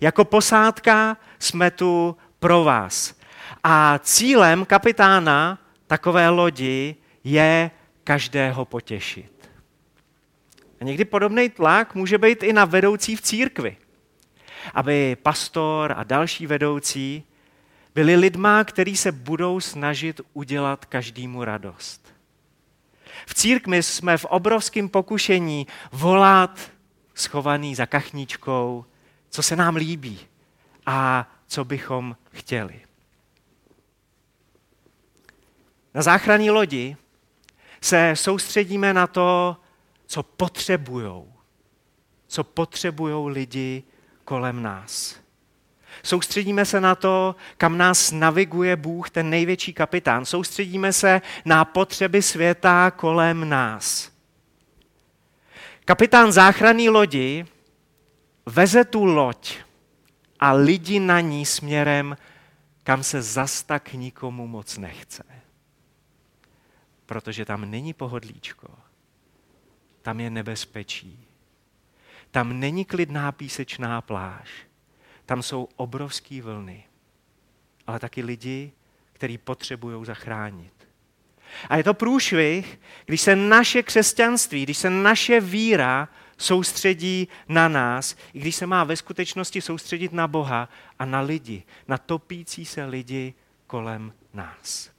Jako 0.01 0.25
posádka 0.25 1.17
jsme 1.39 1.71
tu 1.71 2.17
pro 2.39 2.63
vás. 2.63 3.20
A 3.63 3.99
cílem 3.99 4.65
kapitána 4.65 5.59
takové 5.87 6.29
lodi 6.29 6.95
je 7.23 7.71
každého 8.03 8.65
potěšit. 8.65 9.49
A 10.81 10.83
někdy 10.83 11.05
podobný 11.05 11.49
tlak 11.49 11.95
může 11.95 12.17
být 12.17 12.43
i 12.43 12.53
na 12.53 12.65
vedoucí 12.65 13.15
v 13.15 13.21
církvi. 13.21 13.77
Aby 14.73 15.17
pastor 15.23 15.93
a 15.97 16.03
další 16.03 16.47
vedoucí 16.47 17.23
byli 17.95 18.15
lidma, 18.15 18.63
kteří 18.63 18.97
se 18.97 19.11
budou 19.11 19.59
snažit 19.59 20.21
udělat 20.33 20.85
každému 20.85 21.43
radost. 21.43 22.13
V 23.25 23.33
církvi 23.33 23.83
jsme 23.83 24.17
v 24.17 24.25
obrovském 24.25 24.89
pokušení 24.89 25.67
volat 25.91 26.71
schovaný 27.13 27.75
za 27.75 27.85
kachničkou, 27.85 28.85
co 29.29 29.43
se 29.43 29.55
nám 29.55 29.75
líbí 29.75 30.19
a 30.85 31.29
co 31.47 31.65
bychom 31.65 32.15
chtěli. 32.31 32.81
Na 35.93 36.01
záchranní 36.01 36.49
lodi 36.49 36.97
se 37.81 38.11
soustředíme 38.15 38.93
na 38.93 39.07
to, 39.07 39.57
co 40.05 40.23
potřebují. 40.23 41.23
Co 42.27 42.43
potřebují 42.43 43.33
lidi 43.33 43.83
kolem 44.25 44.63
nás. 44.63 45.21
Soustředíme 46.03 46.65
se 46.65 46.81
na 46.81 46.95
to, 46.95 47.35
kam 47.57 47.77
nás 47.77 48.11
naviguje 48.11 48.75
Bůh, 48.75 49.09
ten 49.09 49.29
největší 49.29 49.73
kapitán. 49.73 50.25
Soustředíme 50.25 50.93
se 50.93 51.21
na 51.45 51.65
potřeby 51.65 52.21
světa 52.21 52.91
kolem 52.91 53.49
nás. 53.49 54.11
Kapitán 55.85 56.31
záchranné 56.31 56.89
lodi 56.89 57.45
veze 58.45 58.85
tu 58.85 59.05
loď 59.05 59.57
a 60.39 60.53
lidi 60.53 60.99
na 60.99 61.19
ní 61.19 61.45
směrem, 61.45 62.17
kam 62.83 63.03
se 63.03 63.21
zas 63.21 63.63
tak 63.63 63.93
nikomu 63.93 64.47
moc 64.47 64.77
nechce. 64.77 65.30
Protože 67.11 67.45
tam 67.45 67.71
není 67.71 67.93
pohodlíčko, 67.93 68.67
tam 70.01 70.19
je 70.19 70.29
nebezpečí. 70.29 71.27
Tam 72.31 72.59
není 72.59 72.85
klidná 72.85 73.31
písečná 73.31 74.01
pláž 74.01 74.71
tam 75.31 75.43
jsou 75.43 75.69
obrovské 75.75 76.41
vlny, 76.41 76.83
ale 77.87 77.99
taky 77.99 78.21
lidi, 78.23 78.71
který 79.13 79.37
potřebují 79.37 80.05
zachránit. 80.05 80.73
A 81.69 81.77
je 81.77 81.83
to 81.83 81.93
průšvih, 81.93 82.79
když 83.05 83.21
se 83.21 83.35
naše 83.35 83.83
křesťanství, 83.83 84.63
když 84.63 84.77
se 84.77 84.89
naše 84.89 85.39
víra 85.39 86.09
soustředí 86.37 87.27
na 87.47 87.67
nás, 87.67 88.15
i 88.33 88.39
když 88.39 88.55
se 88.55 88.67
má 88.67 88.83
ve 88.83 88.95
skutečnosti 88.95 89.61
soustředit 89.61 90.13
na 90.13 90.27
Boha 90.27 90.69
a 90.99 91.05
na 91.05 91.21
lidi, 91.21 91.63
na 91.87 91.97
topící 91.97 92.65
se 92.65 92.85
lidi 92.85 93.33
kolem 93.67 94.13
nás. 94.33 94.91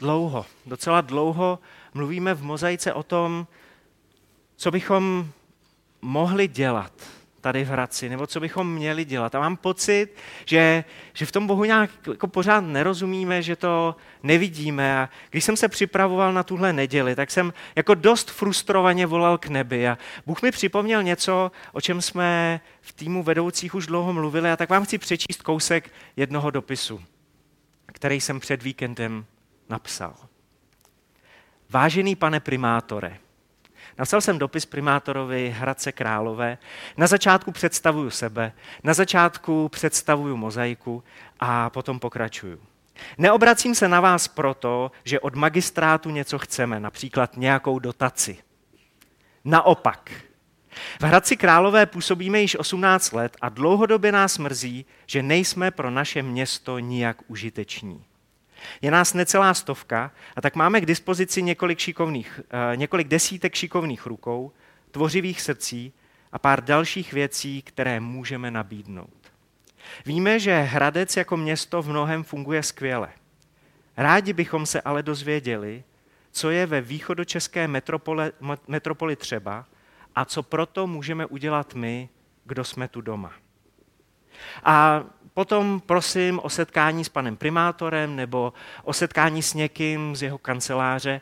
Dlouho, 0.00 0.46
docela 0.66 1.00
dlouho 1.00 1.58
mluvíme 1.94 2.34
v 2.34 2.42
mozaice 2.42 2.92
o 2.92 3.02
tom, 3.02 3.46
co 4.56 4.70
bychom 4.70 5.28
mohli 6.02 6.48
dělat 6.48 6.92
tady 7.40 7.64
v 7.64 7.68
Hradci, 7.68 8.08
nebo 8.08 8.26
co 8.26 8.40
bychom 8.40 8.74
měli 8.74 9.04
dělat. 9.04 9.34
A 9.34 9.40
mám 9.40 9.56
pocit, 9.56 10.08
že, 10.44 10.84
že 11.12 11.26
v 11.26 11.32
tom 11.32 11.46
Bohu 11.46 11.64
nějak 11.64 11.90
jako 12.10 12.28
pořád 12.28 12.60
nerozumíme, 12.60 13.42
že 13.42 13.56
to 13.56 13.96
nevidíme. 14.22 14.98
A 14.98 15.08
když 15.30 15.44
jsem 15.44 15.56
se 15.56 15.68
připravoval 15.68 16.32
na 16.32 16.42
tuhle 16.42 16.72
neděli, 16.72 17.16
tak 17.16 17.30
jsem 17.30 17.52
jako 17.76 17.94
dost 17.94 18.30
frustrovaně 18.30 19.06
volal 19.06 19.38
k 19.38 19.46
nebi. 19.46 19.88
A 19.88 19.98
Bůh 20.26 20.42
mi 20.42 20.50
připomněl 20.50 21.02
něco, 21.02 21.52
o 21.72 21.80
čem 21.80 22.02
jsme 22.02 22.60
v 22.80 22.92
týmu 22.92 23.22
vedoucích 23.22 23.74
už 23.74 23.86
dlouho 23.86 24.12
mluvili. 24.12 24.50
A 24.50 24.56
tak 24.56 24.70
vám 24.70 24.84
chci 24.84 24.98
přečíst 24.98 25.42
kousek 25.42 25.90
jednoho 26.16 26.50
dopisu, 26.50 27.00
který 27.86 28.20
jsem 28.20 28.40
před 28.40 28.62
víkendem 28.62 29.24
napsal. 29.70 30.14
Vážený 31.70 32.16
pane 32.16 32.40
primátore, 32.40 33.18
Napsal 33.98 34.20
jsem 34.20 34.38
dopis 34.38 34.66
primátorovi 34.66 35.54
Hradce 35.58 35.92
Králové. 35.92 36.58
Na 36.96 37.06
začátku 37.06 37.52
představuju 37.52 38.10
sebe, 38.10 38.52
na 38.84 38.94
začátku 38.94 39.68
představuju 39.68 40.36
mozaiku 40.36 41.04
a 41.40 41.70
potom 41.70 42.00
pokračuju. 42.00 42.60
Neobracím 43.18 43.74
se 43.74 43.88
na 43.88 44.00
vás 44.00 44.28
proto, 44.28 44.92
že 45.04 45.20
od 45.20 45.34
magistrátu 45.34 46.10
něco 46.10 46.38
chceme, 46.38 46.80
například 46.80 47.36
nějakou 47.36 47.78
dotaci. 47.78 48.38
Naopak, 49.44 50.10
v 51.00 51.02
Hradci 51.02 51.36
Králové 51.36 51.86
působíme 51.86 52.40
již 52.40 52.56
18 52.58 53.12
let 53.12 53.36
a 53.40 53.48
dlouhodobě 53.48 54.12
nás 54.12 54.38
mrzí, 54.38 54.86
že 55.06 55.22
nejsme 55.22 55.70
pro 55.70 55.90
naše 55.90 56.22
město 56.22 56.78
nijak 56.78 57.16
užiteční. 57.26 58.04
Je 58.82 58.90
nás 58.90 59.14
necelá 59.14 59.54
stovka 59.54 60.10
a 60.36 60.40
tak 60.40 60.56
máme 60.56 60.80
k 60.80 60.86
dispozici 60.86 61.42
několik, 61.42 61.78
šikovných, 61.78 62.40
eh, 62.50 62.76
několik 62.76 63.08
desítek 63.08 63.54
šikovných 63.54 64.06
rukou, 64.06 64.52
tvořivých 64.90 65.40
srdcí 65.40 65.92
a 66.32 66.38
pár 66.38 66.64
dalších 66.64 67.12
věcí, 67.12 67.62
které 67.62 68.00
můžeme 68.00 68.50
nabídnout. 68.50 69.32
Víme, 70.06 70.38
že 70.38 70.60
Hradec 70.60 71.16
jako 71.16 71.36
město 71.36 71.82
v 71.82 71.88
mnohem 71.88 72.24
funguje 72.24 72.62
skvěle. 72.62 73.08
Rádi 73.96 74.32
bychom 74.32 74.66
se 74.66 74.80
ale 74.80 75.02
dozvěděli, 75.02 75.84
co 76.30 76.50
je 76.50 76.66
ve 76.66 76.80
východočeské 76.80 77.68
metropole, 77.68 78.32
metropoli 78.68 79.16
třeba 79.16 79.66
a 80.14 80.24
co 80.24 80.42
proto 80.42 80.86
můžeme 80.86 81.26
udělat 81.26 81.74
my, 81.74 82.08
kdo 82.44 82.64
jsme 82.64 82.88
tu 82.88 83.00
doma. 83.00 83.32
A 84.64 85.04
potom 85.34 85.80
prosím 85.80 86.40
o 86.42 86.50
setkání 86.50 87.04
s 87.04 87.08
panem 87.08 87.36
primátorem 87.36 88.16
nebo 88.16 88.52
o 88.84 88.92
setkání 88.92 89.42
s 89.42 89.54
někým 89.54 90.16
z 90.16 90.22
jeho 90.22 90.38
kanceláře, 90.38 91.20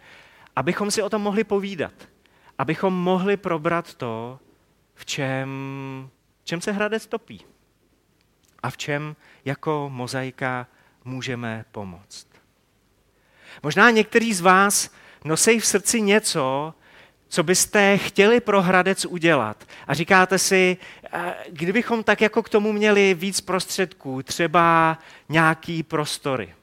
abychom 0.57 0.91
si 0.91 1.03
o 1.03 1.11
tom 1.11 1.23
mohli 1.23 1.45
povídat. 1.45 1.93
Abychom 2.59 2.95
mohli 2.95 3.37
probrat 3.37 3.95
to, 3.95 4.39
v 4.95 5.07
čem, 5.07 5.49
v 6.43 6.45
čem 6.45 6.61
se 6.61 6.73
Hradec 6.73 7.07
topí 7.07 7.45
a 8.63 8.71
v 8.71 8.77
čem 8.77 9.17
jako 9.45 9.91
mozaika 9.93 10.67
můžeme 11.05 11.65
pomoct. 11.73 12.29
Možná 13.63 13.91
někteří 13.91 14.35
z 14.35 14.41
vás 14.41 14.91
nosí 15.25 15.61
v 15.61 15.67
srdci 15.67 16.01
něco, 16.01 16.75
co 17.29 17.43
byste 17.43 17.99
chtěli 17.99 18.41
pro 18.41 18.63
Hradec 18.63 19.05
udělat. 19.05 19.65
A 19.87 19.95
říkáte 19.95 20.39
si, 20.39 20.77
kdybychom 21.49 22.05
tak 22.05 22.21
jako 22.21 22.43
k 22.43 22.49
tomu 22.49 22.73
měli 22.73 23.15
víc 23.15 23.41
prostředků, 23.41 24.23
třeba 24.23 24.99
nějaký 25.29 25.83
prostory. 25.83 26.55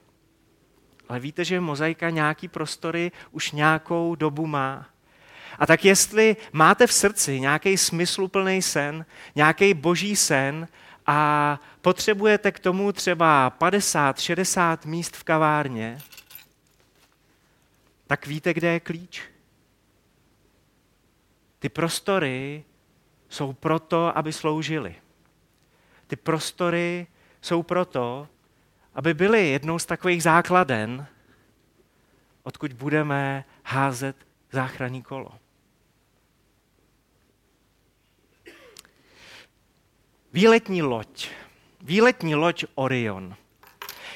Ale 1.08 1.20
víte, 1.20 1.44
že 1.44 1.60
mozaika 1.60 2.10
nějaký 2.10 2.48
prostory 2.48 3.12
už 3.30 3.52
nějakou 3.52 4.14
dobu 4.14 4.46
má. 4.46 4.86
A 5.58 5.66
tak 5.66 5.84
jestli 5.84 6.36
máte 6.52 6.86
v 6.86 6.92
srdci 6.92 7.40
nějaký 7.40 7.76
smysluplný 7.76 8.62
sen, 8.62 9.06
nějaký 9.34 9.74
boží 9.74 10.16
sen 10.16 10.68
a 11.06 11.60
potřebujete 11.80 12.52
k 12.52 12.58
tomu 12.58 12.92
třeba 12.92 13.56
50-60 13.60 14.78
míst 14.84 15.16
v 15.16 15.24
kavárně, 15.24 15.98
tak 18.06 18.26
víte, 18.26 18.54
kde 18.54 18.68
je 18.68 18.80
klíč. 18.80 19.22
Ty 21.58 21.68
prostory 21.68 22.64
jsou 23.28 23.52
proto, 23.52 24.18
aby 24.18 24.32
sloužili. 24.32 24.94
Ty 26.06 26.16
prostory 26.16 27.06
jsou 27.40 27.62
proto, 27.62 28.28
aby 28.94 29.14
byly 29.14 29.48
jednou 29.48 29.78
z 29.78 29.86
takových 29.86 30.22
základen, 30.22 31.06
odkud 32.42 32.72
budeme 32.72 33.44
házet 33.64 34.16
záchranný 34.52 35.02
kolo. 35.02 35.30
Výletní 40.32 40.82
loď. 40.82 41.28
Výletní 41.80 42.34
loď 42.34 42.64
Orion. 42.74 43.36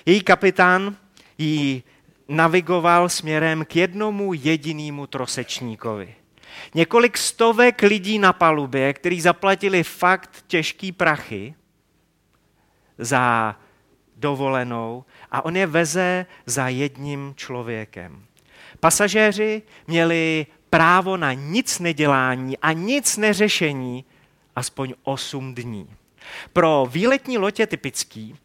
Její 0.06 0.22
kapitán 0.22 0.96
ji 1.38 1.82
navigoval 2.28 3.08
směrem 3.08 3.64
k 3.64 3.76
jednomu 3.76 4.32
jedinému 4.34 5.06
trosečníkovi. 5.06 6.19
Několik 6.74 7.18
stovek 7.18 7.82
lidí 7.82 8.18
na 8.18 8.32
palubě, 8.32 8.92
kteří 8.92 9.20
zaplatili 9.20 9.82
fakt 9.82 10.44
těžký 10.46 10.92
prachy 10.92 11.54
za 12.98 13.56
dovolenou 14.16 15.04
a 15.30 15.44
on 15.44 15.56
je 15.56 15.66
veze 15.66 16.26
za 16.46 16.68
jedním 16.68 17.34
člověkem. 17.36 18.24
Pasažéři 18.80 19.62
měli 19.86 20.46
právo 20.70 21.16
na 21.16 21.32
nic 21.32 21.78
nedělání 21.78 22.58
a 22.58 22.72
nic 22.72 23.16
neřešení 23.16 24.04
aspoň 24.56 24.94
8 25.02 25.54
dní. 25.54 25.88
Pro 26.52 26.88
výletní 26.90 27.38
je 27.58 27.66
typický, 27.66 28.36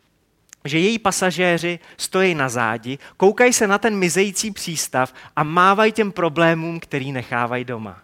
že 0.66 0.80
její 0.80 1.00
pasažéři 1.00 1.80
stojí 1.98 2.36
na 2.36 2.50
zádi, 2.50 2.98
koukají 3.18 3.54
se 3.54 3.68
na 3.68 3.78
ten 3.78 3.96
mizející 3.96 4.52
přístav 4.52 5.14
a 5.36 5.44
mávají 5.44 5.92
těm 5.92 6.12
problémům, 6.12 6.80
který 6.80 7.12
nechávají 7.12 7.66
doma. 7.66 8.02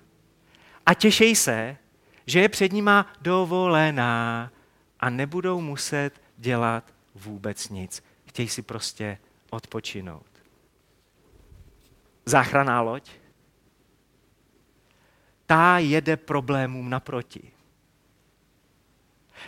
A 0.85 0.93
těšej 0.93 1.35
se, 1.35 1.77
že 2.25 2.39
je 2.39 2.49
před 2.49 2.73
nima 2.73 3.05
dovolená 3.21 4.51
a 4.99 5.09
nebudou 5.09 5.61
muset 5.61 6.11
dělat 6.37 6.83
vůbec 7.15 7.69
nic. 7.69 8.03
Chtějí 8.25 8.47
si 8.47 8.61
prostě 8.61 9.17
odpočinout. 9.49 10.25
Záchraná 12.25 12.81
loď? 12.81 13.11
Ta 15.45 15.77
jede 15.77 16.17
problémům 16.17 16.89
naproti. 16.89 17.51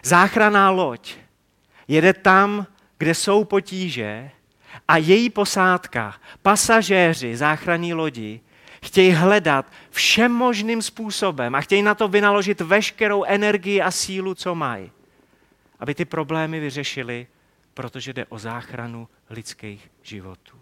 Záchraná 0.03 0.69
loď 0.69 1.15
jede 1.87 2.13
tam, 2.13 2.67
kde 2.97 3.15
jsou 3.15 3.43
potíže 3.43 4.31
a 4.87 4.97
její 4.97 5.29
posádka, 5.29 6.15
pasažéři 6.41 7.37
záchranní 7.37 7.93
lodi, 7.93 8.39
chtějí 8.83 9.11
hledat 9.11 9.65
všem 9.89 10.31
možným 10.31 10.81
způsobem 10.81 11.55
a 11.55 11.61
chtějí 11.61 11.81
na 11.81 11.95
to 11.95 12.07
vynaložit 12.07 12.61
veškerou 12.61 13.23
energii 13.23 13.81
a 13.81 13.91
sílu, 13.91 14.35
co 14.35 14.55
mají, 14.55 14.91
aby 15.79 15.95
ty 15.95 16.05
problémy 16.05 16.59
vyřešili, 16.59 17.27
protože 17.73 18.13
jde 18.13 18.25
o 18.25 18.39
záchranu 18.39 19.07
lidských 19.29 19.91
životů. 20.01 20.57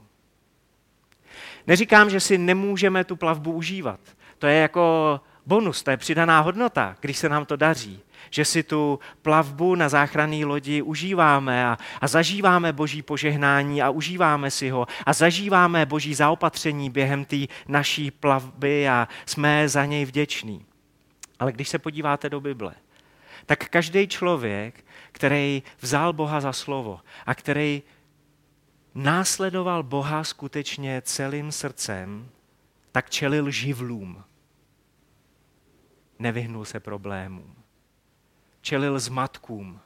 Neříkám, 1.68 2.10
že 2.10 2.20
si 2.20 2.38
nemůžeme 2.38 3.04
tu 3.04 3.16
plavbu 3.16 3.52
užívat. 3.52 4.00
To 4.40 4.48
je 4.48 4.56
jako 4.56 5.22
bonus, 5.52 5.84
to 5.84 5.92
je 5.92 5.98
přidaná 5.98 6.40
hodnota, 6.40 6.96
když 7.00 7.18
se 7.18 7.30
nám 7.30 7.46
to 7.46 7.56
daří 7.56 8.02
že 8.30 8.46
si 8.46 8.64
tu 8.64 9.00
plavbu 9.22 9.76
na 9.76 9.90
záchranné 9.90 10.46
lodi 10.46 10.82
užíváme 10.82 11.66
a, 11.66 11.78
a 12.02 12.08
zažíváme 12.08 12.74
boží 12.74 13.02
požehnání 13.02 13.82
a 13.82 13.90
užíváme 13.90 14.52
si 14.52 14.70
ho 14.70 14.88
a 15.06 15.14
zažíváme 15.14 15.86
boží 15.86 16.16
zaopatření 16.16 16.90
během 16.90 17.26
té 17.26 17.38
naší 17.68 18.12
plavby 18.12 18.90
a 18.90 19.08
jsme 19.26 19.70
za 19.70 19.86
něj 19.86 20.06
vděční. 20.06 20.66
Ale 21.40 21.52
když 21.52 21.70
se 21.70 21.80
podíváte 21.80 22.30
do 22.30 22.42
Bible, 22.42 22.74
tak 23.46 23.70
každý 23.70 24.08
člověk, 24.08 24.86
který 25.12 25.64
vzal 25.80 26.14
Boha 26.14 26.42
za 26.42 26.54
slovo 26.54 27.00
a 27.26 27.36
který 27.36 27.84
následoval 28.96 29.84
Boha 29.84 30.24
skutečně 30.24 31.02
celým 31.02 31.52
srdcem, 31.52 32.30
tak 32.92 33.10
čelil 33.10 33.52
živlům. 33.52 34.24
Nevyhnul 36.22 36.66
se 36.66 36.80
problémům 36.80 37.62
čelil 38.62 39.00
zmatkům. 39.00 39.80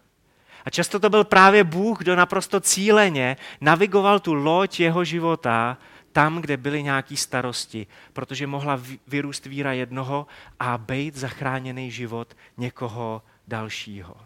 A 0.65 0.69
často 0.69 0.99
to 0.99 1.09
byl 1.09 1.23
právě 1.23 1.63
Bůh, 1.63 1.97
kdo 1.99 2.15
naprosto 2.15 2.59
cíleně 2.59 3.37
navigoval 3.61 4.19
tu 4.19 4.33
loď 4.33 4.79
jeho 4.79 5.03
života 5.03 5.77
tam, 6.11 6.41
kde 6.41 6.57
byly 6.57 6.83
nějaké 6.83 7.17
starosti, 7.17 7.87
protože 8.13 8.47
mohla 8.47 8.81
vyrůst 9.07 9.45
víra 9.45 9.73
jednoho 9.73 10.27
a 10.59 10.77
být 10.77 11.15
zachráněný 11.15 11.91
život 11.91 12.37
někoho 12.57 13.21
dalšího. 13.47 14.17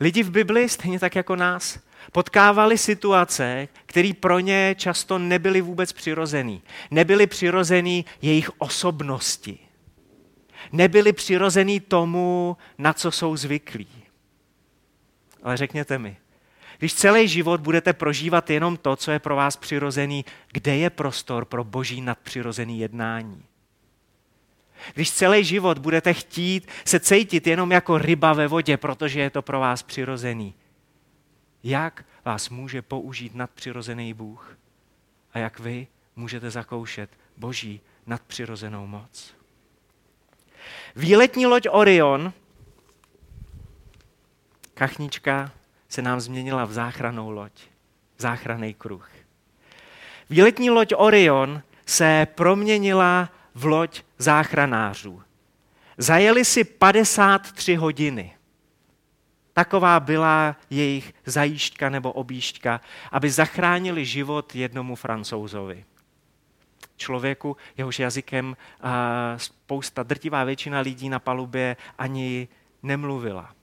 Lidi 0.00 0.22
v 0.22 0.30
Bibli, 0.30 0.68
stejně 0.68 0.98
tak 1.00 1.16
jako 1.16 1.36
nás, 1.36 1.78
potkávali 2.12 2.78
situace, 2.78 3.68
které 3.86 4.10
pro 4.20 4.38
ně 4.38 4.74
často 4.78 5.18
nebyly 5.18 5.60
vůbec 5.60 5.92
přirozený. 5.92 6.62
Nebyly 6.90 7.26
přirozený 7.26 8.04
jejich 8.22 8.50
osobnosti. 8.58 9.58
Nebyly 10.72 11.12
přirozený 11.12 11.80
tomu, 11.80 12.56
na 12.78 12.92
co 12.92 13.10
jsou 13.10 13.36
zvyklí. 13.36 13.88
Ale 15.42 15.56
řekněte 15.56 15.98
mi, 15.98 16.16
když 16.78 16.94
celý 16.94 17.28
život 17.28 17.60
budete 17.60 17.92
prožívat 17.92 18.50
jenom 18.50 18.76
to, 18.76 18.96
co 18.96 19.10
je 19.10 19.18
pro 19.18 19.36
vás 19.36 19.56
přirozený, 19.56 20.24
kde 20.52 20.76
je 20.76 20.90
prostor 20.90 21.44
pro 21.44 21.64
boží 21.64 22.00
nadpřirozený 22.00 22.78
jednání? 22.78 23.42
Když 24.94 25.10
celý 25.10 25.44
život 25.44 25.78
budete 25.78 26.14
chtít 26.14 26.68
se 26.84 27.00
cítit 27.00 27.46
jenom 27.46 27.70
jako 27.72 27.98
ryba 27.98 28.32
ve 28.32 28.48
vodě, 28.48 28.76
protože 28.76 29.20
je 29.20 29.30
to 29.30 29.42
pro 29.42 29.60
vás 29.60 29.82
přirozený, 29.82 30.54
jak 31.62 32.04
vás 32.24 32.48
může 32.48 32.82
použít 32.82 33.34
nadpřirozený 33.34 34.14
Bůh 34.14 34.58
a 35.32 35.38
jak 35.38 35.60
vy 35.60 35.86
můžete 36.16 36.50
zakoušet 36.50 37.10
boží 37.36 37.80
nadpřirozenou 38.06 38.86
moc. 38.86 39.34
Výletní 40.96 41.46
loď 41.46 41.66
Orion, 41.70 42.32
kachnička, 44.74 45.52
se 45.88 46.02
nám 46.02 46.20
změnila 46.20 46.64
v 46.64 46.72
záchranou 46.72 47.30
loď, 47.30 47.52
v 48.16 48.22
záchranný 48.22 48.74
kruh. 48.74 49.10
Výletní 50.30 50.70
loď 50.70 50.92
Orion 50.96 51.62
se 51.86 52.26
proměnila 52.34 53.28
v 53.54 53.64
loď 53.64 54.02
záchranářů. 54.18 55.22
Zajeli 55.98 56.44
si 56.44 56.64
53 56.64 57.74
hodiny. 57.74 58.36
Taková 59.52 60.00
byla 60.00 60.56
jejich 60.70 61.14
zajížďka 61.26 61.88
nebo 61.88 62.12
objížďka, 62.12 62.80
aby 63.12 63.30
zachránili 63.30 64.04
život 64.04 64.54
jednomu 64.54 64.96
francouzovi. 64.96 65.84
Člověku, 66.96 67.56
jehož 67.76 67.98
jazykem 67.98 68.56
spousta, 69.36 70.02
drtivá 70.02 70.44
většina 70.44 70.80
lidí 70.80 71.08
na 71.08 71.18
palubě 71.18 71.76
ani 71.98 72.48
nemluvila. 72.82 73.54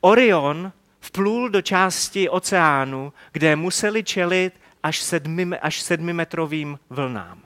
Orion 0.00 0.72
vplul 1.00 1.48
do 1.48 1.62
části 1.62 2.28
oceánu, 2.28 3.12
kde 3.32 3.56
museli 3.56 4.04
čelit 4.04 4.60
až, 4.82 5.00
sedmi, 5.00 5.58
až 5.58 5.80
sedmimetrovým 5.80 6.78
vlnám. 6.90 7.42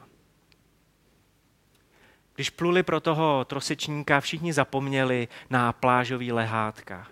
Když 2.35 2.51
pluli 2.51 2.83
pro 2.83 3.01
toho 3.01 3.45
trosečníka, 3.45 4.21
všichni 4.21 4.53
zapomněli 4.53 5.29
na 5.51 5.73
plážový 5.73 6.33
lehátka. 6.33 7.07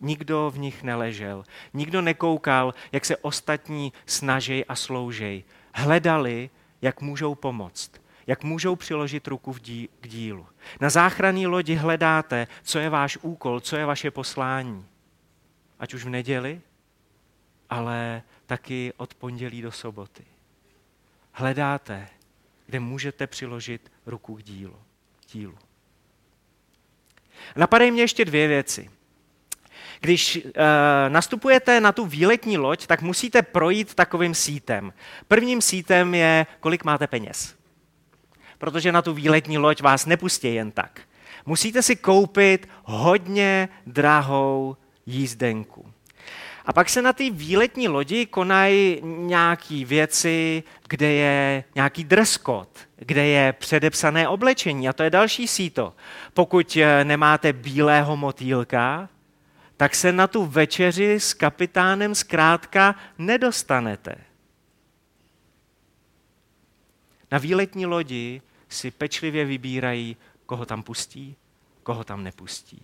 Nikdo 0.00 0.50
v 0.54 0.58
nich 0.58 0.82
neležel. 0.82 1.44
Nikdo 1.74 2.02
nekoukal, 2.02 2.74
jak 2.92 3.04
se 3.04 3.16
ostatní 3.16 3.92
snaží 4.06 4.64
a 4.64 4.74
sloužej. 4.74 5.44
Hledali, 5.74 6.50
jak 6.82 7.00
můžou 7.00 7.34
pomoct, 7.34 7.90
jak 8.26 8.44
můžou 8.44 8.76
přiložit 8.76 9.28
ruku 9.28 9.52
k 10.00 10.08
dílu. 10.08 10.46
Na 10.80 10.90
záchranné 10.90 11.46
lodi 11.46 11.74
hledáte, 11.74 12.46
co 12.62 12.78
je 12.78 12.90
váš 12.90 13.18
úkol, 13.22 13.60
co 13.60 13.76
je 13.76 13.86
vaše 13.86 14.10
poslání. 14.10 14.86
Ať 15.78 15.94
už 15.94 16.04
v 16.04 16.08
neděli, 16.08 16.60
ale 17.70 18.22
taky 18.46 18.92
od 18.96 19.14
pondělí 19.14 19.62
do 19.62 19.72
soboty. 19.72 20.24
Hledáte, 21.32 22.08
kde 22.66 22.80
můžete 22.80 23.26
přiložit 23.26 23.92
ruku 24.06 24.34
k 24.36 24.42
dílu. 24.42 24.76
dílu. 25.32 25.58
Napadají 27.56 27.90
mě 27.90 28.02
ještě 28.02 28.24
dvě 28.24 28.48
věci. 28.48 28.90
Když 30.00 30.36
uh, 30.36 30.52
nastupujete 31.08 31.80
na 31.80 31.92
tu 31.92 32.06
výletní 32.06 32.58
loď, 32.58 32.86
tak 32.86 33.02
musíte 33.02 33.42
projít 33.42 33.94
takovým 33.94 34.34
sítem. 34.34 34.92
Prvním 35.28 35.62
sítem 35.62 36.14
je, 36.14 36.46
kolik 36.60 36.84
máte 36.84 37.06
peněz. 37.06 37.54
Protože 38.58 38.92
na 38.92 39.02
tu 39.02 39.14
výletní 39.14 39.58
loď 39.58 39.82
vás 39.82 40.06
nepustí 40.06 40.54
jen 40.54 40.70
tak. 40.70 41.00
Musíte 41.46 41.82
si 41.82 41.96
koupit 41.96 42.68
hodně 42.84 43.68
drahou 43.86 44.76
jízdenku. 45.06 45.92
A 46.68 46.72
pak 46.72 46.88
se 46.88 47.02
na 47.02 47.12
té 47.12 47.30
výletní 47.30 47.88
lodi 47.88 48.26
konají 48.26 49.00
nějaké 49.02 49.84
věci, 49.84 50.62
kde 50.88 51.12
je 51.12 51.64
nějaký 51.74 52.04
dress 52.04 52.38
code, 52.46 52.70
kde 52.96 53.26
je 53.26 53.52
předepsané 53.52 54.28
oblečení 54.28 54.88
a 54.88 54.92
to 54.92 55.02
je 55.02 55.10
další 55.10 55.48
síto. 55.48 55.92
Pokud 56.34 56.76
eh, 56.76 57.04
nemáte 57.04 57.52
bílého 57.52 58.16
motýlka, 58.16 59.08
tak 59.78 59.94
se 59.94 60.12
na 60.12 60.26
tu 60.26 60.46
večeři 60.46 61.20
s 61.20 61.34
kapitánem 61.34 62.14
zkrátka 62.14 62.94
nedostanete. 63.18 64.14
Na 67.30 67.38
výletní 67.38 67.86
lodi 67.86 68.42
si 68.68 68.90
pečlivě 68.90 69.44
vybírají, 69.44 70.16
koho 70.46 70.66
tam 70.66 70.82
pustí, 70.82 71.36
koho 71.82 72.04
tam 72.04 72.24
nepustí. 72.24 72.82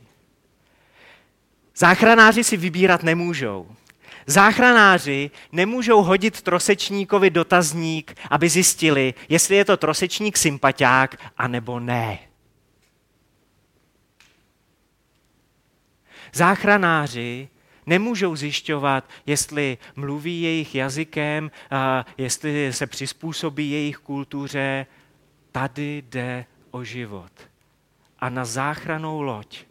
Záchranáři 1.77 2.45
si 2.45 2.57
vybírat 2.57 3.03
nemůžou. 3.03 3.77
Záchranáři 4.27 5.31
nemůžou 5.53 6.03
hodit 6.03 6.43
trosečníkovi 6.43 7.31
dotazník, 7.31 8.15
aby 8.31 8.49
zjistili, 8.49 9.15
jestli 9.29 9.57
je 9.57 9.65
to 9.65 9.77
trosečník 9.77 10.37
sympatiák, 10.37 11.17
anebo 11.37 11.81
ne. 11.81 12.34
Záchranáři 16.35 17.49
nemůžou 17.87 18.37
zjišťovat, 18.37 19.11
jestli 19.27 19.79
mluví 19.97 20.43
jejich 20.43 20.75
jazykem, 20.75 21.51
jestli 22.19 22.73
se 22.73 22.87
přizpůsobí 22.87 23.71
jejich 23.71 23.97
kultuře. 23.97 24.87
Tady 25.53 26.03
jde 26.09 26.45
o 26.71 26.85
život. 26.85 27.33
A 28.19 28.29
na 28.29 28.45
záchranou 28.45 29.23
loď 29.23 29.65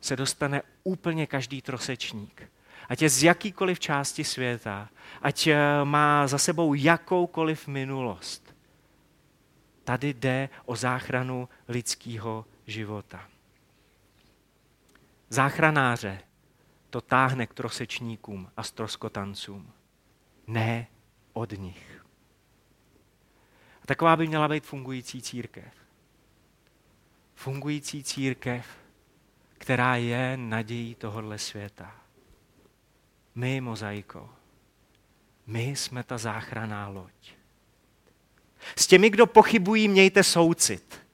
se 0.00 0.16
dostane 0.16 0.62
úplně 0.84 1.26
každý 1.26 1.62
trosečník. 1.62 2.42
Ať 2.88 3.02
je 3.02 3.08
z 3.10 3.22
jakýkoliv 3.22 3.80
části 3.80 4.24
světa, 4.24 4.88
ať 5.22 5.46
eh, 5.46 5.58
má 5.84 6.26
za 6.26 6.38
sebou 6.38 6.74
jakoukoliv 6.74 7.68
minulost. 7.68 8.54
Tady 9.84 10.14
jde 10.14 10.48
o 10.64 10.76
záchranu 10.76 11.48
lidského 11.68 12.44
života. 12.66 13.35
Záchranáře 15.28 16.20
to 16.90 17.00
táhne 17.00 17.46
k 17.46 17.54
trosečníkům 17.54 18.50
a 18.56 18.62
stroskotancům. 18.62 19.72
Ne 20.46 20.86
od 21.32 21.52
nich. 21.52 22.04
A 23.82 23.86
taková 23.86 24.16
by 24.16 24.26
měla 24.26 24.48
být 24.48 24.64
fungující 24.64 25.22
církev. 25.22 25.74
Fungující 27.34 28.04
církev, 28.04 28.66
která 29.58 29.96
je 29.96 30.36
nadějí 30.36 30.94
tohohle 30.94 31.38
světa. 31.38 31.94
My, 33.34 33.60
mozaiko, 33.60 34.30
my 35.46 35.62
jsme 35.62 36.02
ta 36.02 36.18
záchraná 36.18 36.88
loď. 36.88 37.32
S 38.76 38.86
těmi, 38.86 39.10
kdo 39.10 39.26
pochybují, 39.26 39.88
mějte 39.88 40.22
soucit. 40.22 41.06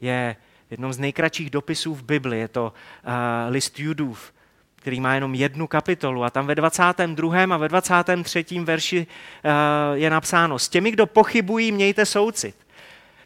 Je 0.00 0.36
jednou 0.70 0.92
z 0.92 0.98
nejkratších 0.98 1.50
dopisů 1.50 1.94
v 1.94 2.02
Bibli, 2.02 2.38
je 2.38 2.48
to 2.48 2.72
uh, 3.06 3.12
list 3.52 3.78
Judův, 3.78 4.32
který 4.74 5.00
má 5.00 5.14
jenom 5.14 5.34
jednu 5.34 5.66
kapitolu 5.66 6.24
a 6.24 6.30
tam 6.30 6.46
ve 6.46 6.54
22. 6.54 7.42
a 7.42 7.56
ve 7.56 7.68
23. 7.68 8.44
verši 8.60 9.06
uh, 9.06 9.96
je 9.96 10.10
napsáno, 10.10 10.58
s 10.58 10.68
těmi, 10.68 10.90
kdo 10.90 11.06
pochybují, 11.06 11.72
mějte 11.72 12.06
soucit. 12.06 12.54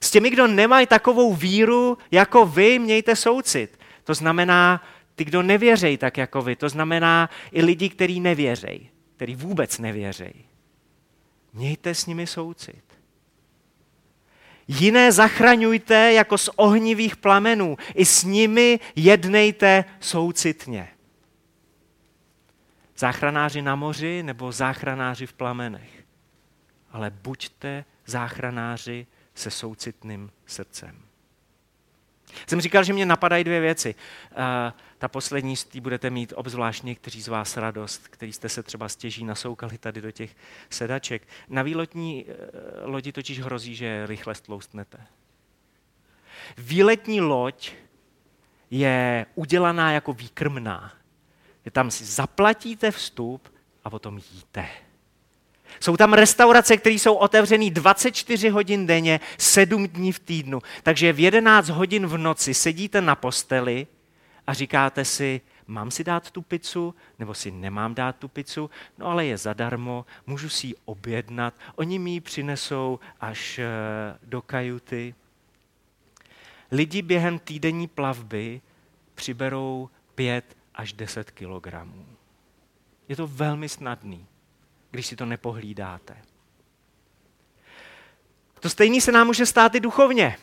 S 0.00 0.10
těmi, 0.10 0.30
kdo 0.30 0.46
nemají 0.46 0.86
takovou 0.86 1.34
víru 1.34 1.98
jako 2.10 2.46
vy, 2.46 2.78
mějte 2.78 3.16
soucit. 3.16 3.78
To 4.04 4.14
znamená, 4.14 4.84
ty, 5.14 5.24
kdo 5.24 5.42
nevěřejí 5.42 5.96
tak 5.96 6.18
jako 6.18 6.42
vy, 6.42 6.56
to 6.56 6.68
znamená 6.68 7.30
i 7.52 7.62
lidi, 7.62 7.88
kteří 7.88 8.20
nevěřejí, 8.20 8.90
kteří 9.16 9.36
vůbec 9.36 9.78
nevěřejí. 9.78 10.44
Mějte 11.52 11.94
s 11.94 12.06
nimi 12.06 12.26
soucit. 12.26 12.89
Jiné 14.78 15.12
zachraňujte 15.12 16.12
jako 16.12 16.38
z 16.38 16.50
ohnivých 16.56 17.16
plamenů. 17.16 17.76
I 17.94 18.04
s 18.04 18.24
nimi 18.24 18.80
jednejte 18.96 19.84
soucitně. 20.00 20.88
Záchranáři 22.96 23.62
na 23.62 23.76
moři 23.76 24.22
nebo 24.22 24.52
záchranáři 24.52 25.26
v 25.26 25.32
plamenech. 25.32 26.04
Ale 26.90 27.10
buďte 27.10 27.84
záchranáři 28.06 29.06
se 29.34 29.50
soucitným 29.50 30.30
srdcem. 30.46 31.02
Jsem 32.46 32.60
říkal, 32.60 32.84
že 32.84 32.92
mě 32.92 33.06
napadají 33.06 33.44
dvě 33.44 33.60
věci. 33.60 33.94
Uh, 34.30 34.36
ta 35.00 35.08
poslední 35.08 35.56
z 35.56 35.66
budete 35.76 36.10
mít 36.10 36.32
obzvlášť 36.36 36.82
někteří 36.82 37.22
z 37.22 37.28
vás 37.28 37.56
radost, 37.56 38.08
který 38.08 38.32
jste 38.32 38.48
se 38.48 38.62
třeba 38.62 38.88
stěží 38.88 39.24
nasoukali 39.24 39.78
tady 39.78 40.00
do 40.00 40.10
těch 40.10 40.36
sedaček. 40.70 41.28
Na 41.48 41.62
výletní 41.62 42.24
uh, 42.24 42.32
lodi 42.82 43.12
totiž 43.12 43.40
hrozí, 43.40 43.74
že 43.74 44.06
rychle 44.06 44.34
stloustnete. 44.34 44.98
Výletní 46.58 47.20
loď 47.20 47.72
je 48.70 49.26
udělaná 49.34 49.92
jako 49.92 50.12
výkrmná. 50.12 50.92
že 51.64 51.70
tam 51.70 51.90
si 51.90 52.04
zaplatíte 52.04 52.90
vstup 52.90 53.54
a 53.84 53.90
potom 53.90 54.20
jíte. 54.32 54.68
Jsou 55.80 55.96
tam 55.96 56.12
restaurace, 56.12 56.76
které 56.76 56.94
jsou 56.94 57.14
otevřené 57.14 57.70
24 57.70 58.48
hodin 58.48 58.86
denně, 58.86 59.20
7 59.38 59.88
dní 59.88 60.12
v 60.12 60.18
týdnu. 60.18 60.62
Takže 60.82 61.12
v 61.12 61.20
11 61.20 61.68
hodin 61.68 62.06
v 62.06 62.18
noci 62.18 62.54
sedíte 62.54 63.00
na 63.00 63.14
posteli 63.14 63.86
a 64.50 64.52
říkáte 64.52 65.04
si, 65.04 65.40
mám 65.66 65.90
si 65.90 66.04
dát 66.04 66.30
tu 66.30 66.42
pizzu, 66.42 66.94
nebo 67.18 67.34
si 67.34 67.50
nemám 67.50 67.94
dát 67.94 68.16
tu 68.16 68.28
pizzu, 68.28 68.70
no 68.98 69.06
ale 69.06 69.26
je 69.26 69.38
zadarmo, 69.38 70.06
můžu 70.26 70.48
si 70.48 70.66
ji 70.66 70.74
objednat, 70.84 71.54
oni 71.74 71.98
mi 71.98 72.10
ji 72.10 72.20
přinesou 72.20 73.00
až 73.20 73.58
eh, 73.58 73.68
do 74.22 74.42
kajuty. 74.42 75.14
Lidi 76.70 77.02
během 77.02 77.38
týdenní 77.38 77.88
plavby 77.88 78.60
přiberou 79.14 79.90
5 80.14 80.56
až 80.74 80.92
10 80.92 81.30
kilogramů. 81.30 82.06
Je 83.08 83.16
to 83.16 83.26
velmi 83.26 83.68
snadný, 83.68 84.26
když 84.90 85.06
si 85.06 85.16
to 85.16 85.26
nepohlídáte. 85.26 86.16
To 88.60 88.70
stejné 88.70 89.00
se 89.00 89.12
nám 89.12 89.26
může 89.26 89.46
stát 89.46 89.74
i 89.74 89.80
duchovně. 89.80 90.38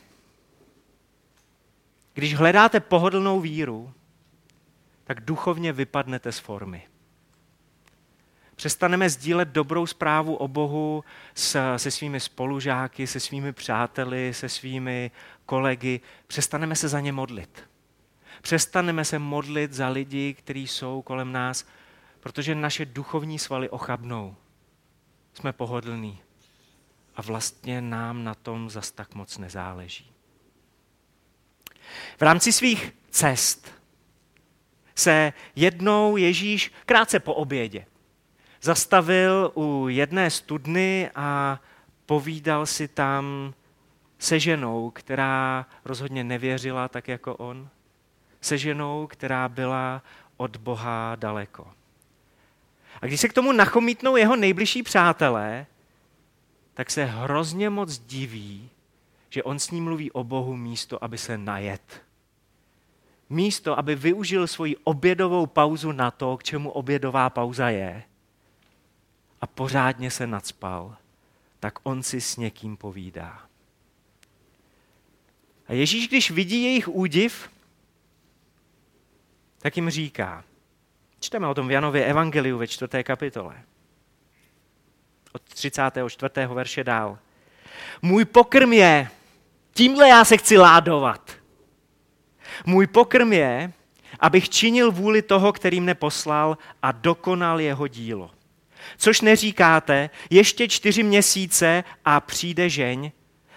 Když 2.17 2.36
hledáte 2.36 2.80
pohodlnou 2.80 3.39
víru, 3.39 3.93
tak 5.03 5.21
duchovně 5.21 5.73
vypadnete 5.73 6.32
z 6.32 6.39
formy. 6.39 6.88
Přestaneme 8.56 9.10
sdílet 9.10 9.47
dobrou 9.47 9.86
zprávu 9.86 10.36
o 10.36 10.47
Bohu 10.47 11.03
s, 11.36 11.77
se 11.77 11.91
svými 11.91 12.19
spolužáky, 12.19 13.08
se 13.08 13.19
svými 13.19 13.53
přáteli, 13.53 14.34
se 14.34 14.49
svými 14.49 15.12
kolegy. 15.45 16.01
Přestaneme 16.27 16.75
se 16.75 16.88
za 16.88 16.99
ně 16.99 17.12
modlit. 17.12 17.69
Přestaneme 18.41 19.06
se 19.06 19.19
modlit 19.19 19.73
za 19.73 19.89
lidi, 19.89 20.34
kteří 20.34 20.67
jsou 20.67 21.01
kolem 21.01 21.32
nás, 21.32 21.67
protože 22.19 22.56
naše 22.56 22.86
duchovní 22.86 23.39
svaly 23.39 23.69
ochabnou. 23.69 24.36
Jsme 25.34 25.53
pohodlní. 25.53 26.19
A 27.15 27.21
vlastně 27.21 27.82
nám 27.82 28.23
na 28.23 28.36
tom 28.36 28.69
zas 28.69 28.91
tak 28.91 29.15
moc 29.15 29.38
nezáleží. 29.38 30.16
V 32.17 32.21
rámci 32.21 32.53
svých 32.53 32.93
cest 33.10 33.71
se 34.95 35.33
jednou 35.55 36.17
Ježíš 36.17 36.71
krátce 36.86 37.19
po 37.19 37.33
obědě 37.33 37.86
zastavil 38.62 39.51
u 39.55 39.88
jedné 39.88 40.29
studny 40.29 41.10
a 41.15 41.60
povídal 42.05 42.65
si 42.65 42.88
tam 42.88 43.53
se 44.19 44.39
ženou, 44.39 44.89
která 44.89 45.65
rozhodně 45.86 46.23
nevěřila 46.23 46.88
tak 46.88 47.07
jako 47.07 47.36
on, 47.36 47.69
se 48.41 48.57
ženou, 48.57 49.07
která 49.07 49.49
byla 49.49 50.01
od 50.38 50.57
Boha 50.57 51.15
daleko. 51.15 51.67
A 53.01 53.05
když 53.05 53.19
se 53.19 53.29
k 53.29 53.33
tomu 53.33 53.51
nachomítnou 53.51 54.15
jeho 54.15 54.36
nejbližší 54.36 54.83
přátelé, 54.83 55.65
tak 56.73 56.91
se 56.91 57.05
hrozně 57.05 57.69
moc 57.69 57.99
diví, 57.99 58.69
že 59.38 59.43
on 59.43 59.60
s 59.60 59.71
ním 59.71 59.84
mluví 59.84 60.12
o 60.12 60.23
Bohu 60.23 60.56
místo, 60.56 61.04
aby 61.04 61.17
se 61.17 61.38
najet. 61.38 62.02
Místo, 63.30 63.80
aby 63.80 63.95
využil 63.95 64.47
svoji 64.47 64.78
obědovou 64.78 65.45
pauzu 65.45 65.91
na 65.91 66.12
to, 66.12 66.38
k 66.38 66.43
čemu 66.43 66.69
obědová 66.71 67.30
pauza 67.30 67.69
je, 67.69 68.04
a 69.41 69.47
pořádně 69.47 70.12
se 70.12 70.28
nadspal, 70.28 70.97
tak 71.60 71.80
on 71.84 72.04
si 72.04 72.21
s 72.21 72.38
někým 72.38 72.78
povídá. 72.78 73.45
A 75.67 75.73
Ježíš, 75.73 76.08
když 76.08 76.32
vidí 76.32 76.63
jejich 76.63 76.88
údiv, 76.88 77.50
tak 79.60 79.78
jim 79.78 79.89
říká, 79.89 80.43
čteme 81.19 81.47
o 81.47 81.54
tom 81.54 81.67
v 81.67 81.71
Janově 81.71 82.06
Evangeliu 82.06 82.58
ve 82.58 82.67
čtvrté 82.67 83.04
kapitole, 83.04 83.63
od 85.34 85.41
34. 85.41 86.32
verše 86.47 86.84
dál. 86.84 87.19
Můj 88.02 88.26
pokrm 88.26 88.73
je, 88.73 89.10
tímhle 89.78 90.10
já 90.10 90.26
se 90.26 90.38
chci 90.38 90.58
ládovat. 90.58 91.32
Můj 92.66 92.88
pokrm 92.88 93.34
je, 93.34 93.74
abych 94.20 94.50
činil 94.50 94.92
vůli 94.92 95.22
toho, 95.22 95.54
který 95.54 95.82
mne 95.82 95.96
poslal 95.96 96.58
a 96.82 96.92
dokonal 96.92 97.62
jeho 97.62 97.88
dílo. 97.88 98.32
Což 98.98 99.22
neříkáte, 99.22 100.10
ještě 100.30 100.68
čtyři 100.68 101.04
měsíce 101.04 101.84
a 102.06 102.20
přijde 102.20 102.70
žeň? 102.70 103.12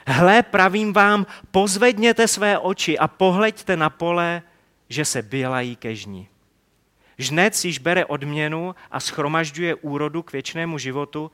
Hle, 0.06 0.42
pravím 0.42 0.92
vám, 0.92 1.26
pozvedněte 1.50 2.28
své 2.28 2.58
oči 2.58 2.98
a 2.98 3.08
pohleďte 3.08 3.76
na 3.76 3.90
pole, 3.90 4.42
že 4.88 5.04
se 5.04 5.22
bělají 5.22 5.76
ke 5.76 5.94
žni. 5.94 6.28
Žnec 7.18 7.64
již 7.64 7.78
bere 7.78 8.04
odměnu 8.04 8.74
a 8.90 9.00
schromažďuje 9.00 9.74
úrodu 9.74 10.22
k 10.22 10.32
věčnému 10.32 10.78
životu, 10.78 11.30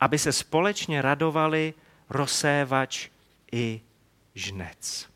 aby 0.00 0.18
se 0.18 0.32
společně 0.32 1.02
radovali 1.02 1.74
rozsévač 2.10 3.08
i 3.52 3.80
žnec. 4.36 5.08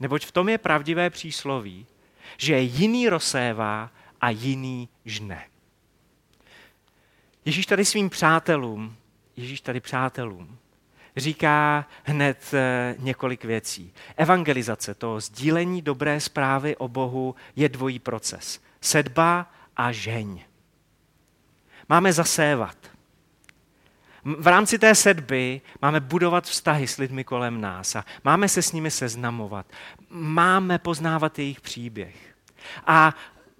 Neboť 0.00 0.26
v 0.26 0.32
tom 0.32 0.48
je 0.48 0.58
pravdivé 0.58 1.10
přísloví, 1.10 1.86
že 2.36 2.60
jiný 2.60 3.08
rozsévá 3.08 3.90
a 4.20 4.30
jiný 4.30 4.88
žne. 5.04 5.46
Ježíš 7.44 7.66
tady 7.66 7.84
svým 7.84 8.10
přátelům, 8.10 8.96
Ježíš 9.36 9.60
tady 9.60 9.80
přátelům, 9.80 10.58
říká 11.16 11.86
hned 12.04 12.50
eh, 12.54 12.94
několik 12.98 13.44
věcí. 13.44 13.92
Evangelizace, 14.16 14.94
to 14.94 15.20
sdílení 15.20 15.82
dobré 15.82 16.20
zprávy 16.20 16.76
o 16.76 16.88
Bohu, 16.88 17.34
je 17.56 17.68
dvojí 17.68 17.98
proces. 17.98 18.60
Sedba 18.80 19.52
a 19.76 19.92
žeň. 19.92 20.44
Máme 21.88 22.12
zasévat. 22.12 22.97
V 24.24 24.46
rámci 24.46 24.78
té 24.78 24.94
sedby 24.94 25.60
máme 25.82 26.00
budovat 26.00 26.44
vztahy 26.44 26.86
s 26.86 26.96
lidmi 26.96 27.24
kolem 27.24 27.60
nás 27.60 27.96
a 27.96 28.04
máme 28.24 28.48
se 28.48 28.62
s 28.62 28.72
nimi 28.72 28.90
seznamovat. 28.90 29.66
Máme 30.10 30.78
poznávat 30.78 31.38
jejich 31.38 31.60
příběh. 31.60 32.14
A 32.86 33.14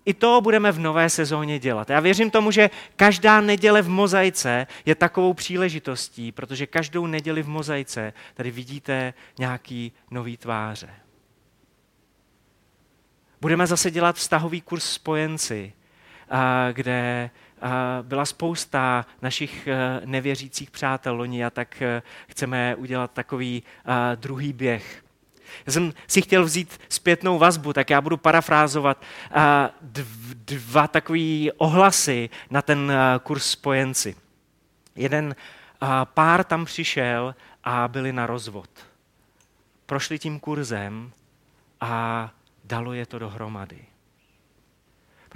i 0.04 0.14
to 0.14 0.40
budeme 0.40 0.72
v 0.72 0.78
nové 0.78 1.10
sezóně 1.10 1.58
dělat. 1.58 1.90
Já 1.90 2.00
věřím 2.00 2.30
tomu, 2.30 2.50
že 2.50 2.70
každá 2.96 3.40
neděle 3.40 3.82
v 3.82 3.88
mozaice 3.88 4.66
je 4.86 4.94
takovou 4.94 5.34
příležitostí, 5.34 6.32
protože 6.32 6.66
každou 6.66 7.06
neděli 7.06 7.42
v 7.42 7.48
mozaice 7.48 8.12
tady 8.34 8.50
vidíte 8.50 9.14
nějaký 9.38 9.92
nový 10.10 10.36
tváře. 10.36 10.90
Budeme 13.40 13.66
zase 13.66 13.90
dělat 13.90 14.16
vztahový 14.16 14.60
kurz 14.60 14.84
spojenci, 14.84 15.72
kde 16.72 17.30
byla 18.02 18.24
spousta 18.24 19.06
našich 19.22 19.66
e, 19.66 20.00
nevěřících 20.04 20.70
přátel 20.70 21.14
loni 21.14 21.44
a 21.44 21.50
tak 21.50 21.82
e, 21.82 22.02
chceme 22.28 22.74
udělat 22.74 23.10
takový 23.12 23.62
druhý 24.14 24.52
běh. 24.52 25.04
Já 25.66 25.72
jsem 25.72 25.92
si 26.06 26.22
chtěl 26.22 26.44
vzít 26.44 26.80
zpětnou 26.88 27.38
vazbu, 27.38 27.72
tak 27.72 27.90
já 27.90 28.00
budu 28.00 28.16
parafrázovat 28.16 29.02
dva 30.32 30.88
takové 30.88 31.52
ohlasy 31.56 32.30
na 32.50 32.62
ten 32.62 32.92
kurz 33.22 33.50
spojenci. 33.50 34.16
Jeden 34.96 35.36
pár 36.04 36.44
tam 36.44 36.64
přišel 36.64 37.34
a 37.64 37.88
byli 37.88 38.12
na 38.12 38.26
rozvod. 38.26 38.70
Prošli 39.86 40.18
tím 40.18 40.40
kurzem 40.40 41.12
a 41.80 42.30
dalo 42.64 42.92
je 42.92 43.06
to 43.06 43.18
dohromady. 43.18 43.78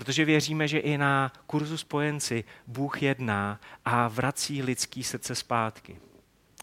Protože 0.03 0.25
věříme, 0.25 0.69
že 0.69 0.79
i 0.79 0.99
na 0.99 1.33
kurzu 1.47 1.79
spojenci 1.79 2.45
Bůh 2.67 3.03
jedná 3.03 3.61
a 3.85 4.09
vrací 4.09 4.63
lidský 4.63 5.05
srdce 5.05 5.35
zpátky. 5.35 5.99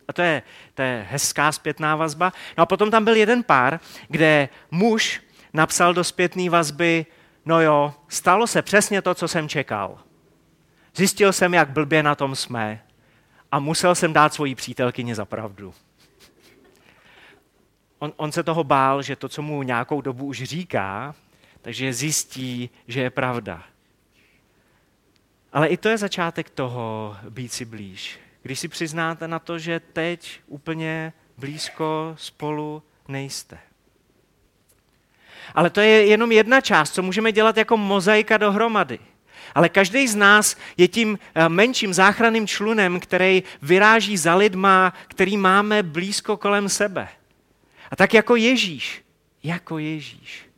A 0.08 0.14
to 0.14 0.22
je, 0.22 0.44
to 0.74 0.82
je 0.82 1.08
hezká 1.10 1.52
zpětná 1.52 1.96
vazba. 1.96 2.34
No 2.58 2.62
a 2.62 2.66
potom 2.66 2.92
tam 2.92 3.06
byl 3.06 3.16
jeden 3.16 3.44
pár, 3.44 3.80
kde 4.08 4.50
muž 4.72 5.22
napsal 5.54 5.94
do 5.94 6.04
zpětné 6.04 6.50
vazby, 6.50 7.06
no 7.46 7.62
jo, 7.62 7.94
stalo 8.08 8.48
se 8.48 8.62
přesně 8.62 9.02
to, 9.02 9.16
co 9.16 9.28
jsem 9.28 9.50
čekal. 9.50 10.00
Zjistil 10.96 11.34
jsem, 11.34 11.54
jak 11.54 11.70
blbě 11.70 12.04
na 12.04 12.16
tom 12.16 12.36
jsme 12.36 12.84
a 13.52 13.60
musel 13.60 13.96
jsem 13.96 14.14
dát 14.14 14.34
svoji 14.34 14.56
přítelkyni 14.56 15.16
za 15.16 15.26
pravdu. 15.26 15.74
On, 18.00 18.14
on 18.18 18.32
se 18.32 18.44
toho 18.44 18.64
bál, 18.64 19.02
že 19.02 19.16
to, 19.16 19.30
co 19.30 19.42
mu 19.42 19.64
nějakou 19.64 20.02
dobu 20.02 20.26
už 20.26 20.44
říká, 20.44 21.16
takže 21.70 21.94
zjistí, 21.94 22.70
že 22.88 23.02
je 23.02 23.10
pravda. 23.10 23.64
Ale 25.54 25.68
i 25.68 25.78
to 25.78 25.90
je 25.90 25.98
začátek 25.98 26.50
toho 26.50 27.16
být 27.30 27.54
si 27.54 27.66
blíž. 27.66 28.20
Když 28.42 28.60
si 28.60 28.68
přiznáte 28.68 29.28
na 29.28 29.40
to, 29.40 29.60
že 29.60 29.80
teď 29.80 30.42
úplně 30.48 31.14
blízko 31.38 32.16
spolu 32.18 32.84
nejste. 33.08 33.60
Ale 35.56 35.70
to 35.70 35.82
je 35.82 36.06
jenom 36.06 36.32
jedna 36.32 36.62
část, 36.62 36.94
co 36.94 37.02
můžeme 37.02 37.32
dělat 37.32 37.58
jako 37.58 37.78
mozaika 37.78 38.38
dohromady. 38.38 39.00
Ale 39.56 39.70
každý 39.70 40.08
z 40.08 40.16
nás 40.16 40.58
je 40.78 40.88
tím 40.88 41.20
eh, 41.36 41.50
menším 41.50 41.94
záchranným 41.94 42.48
člunem, 42.48 43.00
který 43.00 43.44
vyráží 43.62 44.18
za 44.18 44.36
lidma, 44.36 44.94
který 45.08 45.38
máme 45.38 45.84
blízko 45.84 46.38
kolem 46.38 46.70
sebe. 46.70 47.08
A 47.92 47.96
tak 47.96 48.14
jako 48.14 48.36
Ježíš, 48.36 49.04
jako 49.44 49.78
Ježíš, 49.78 50.49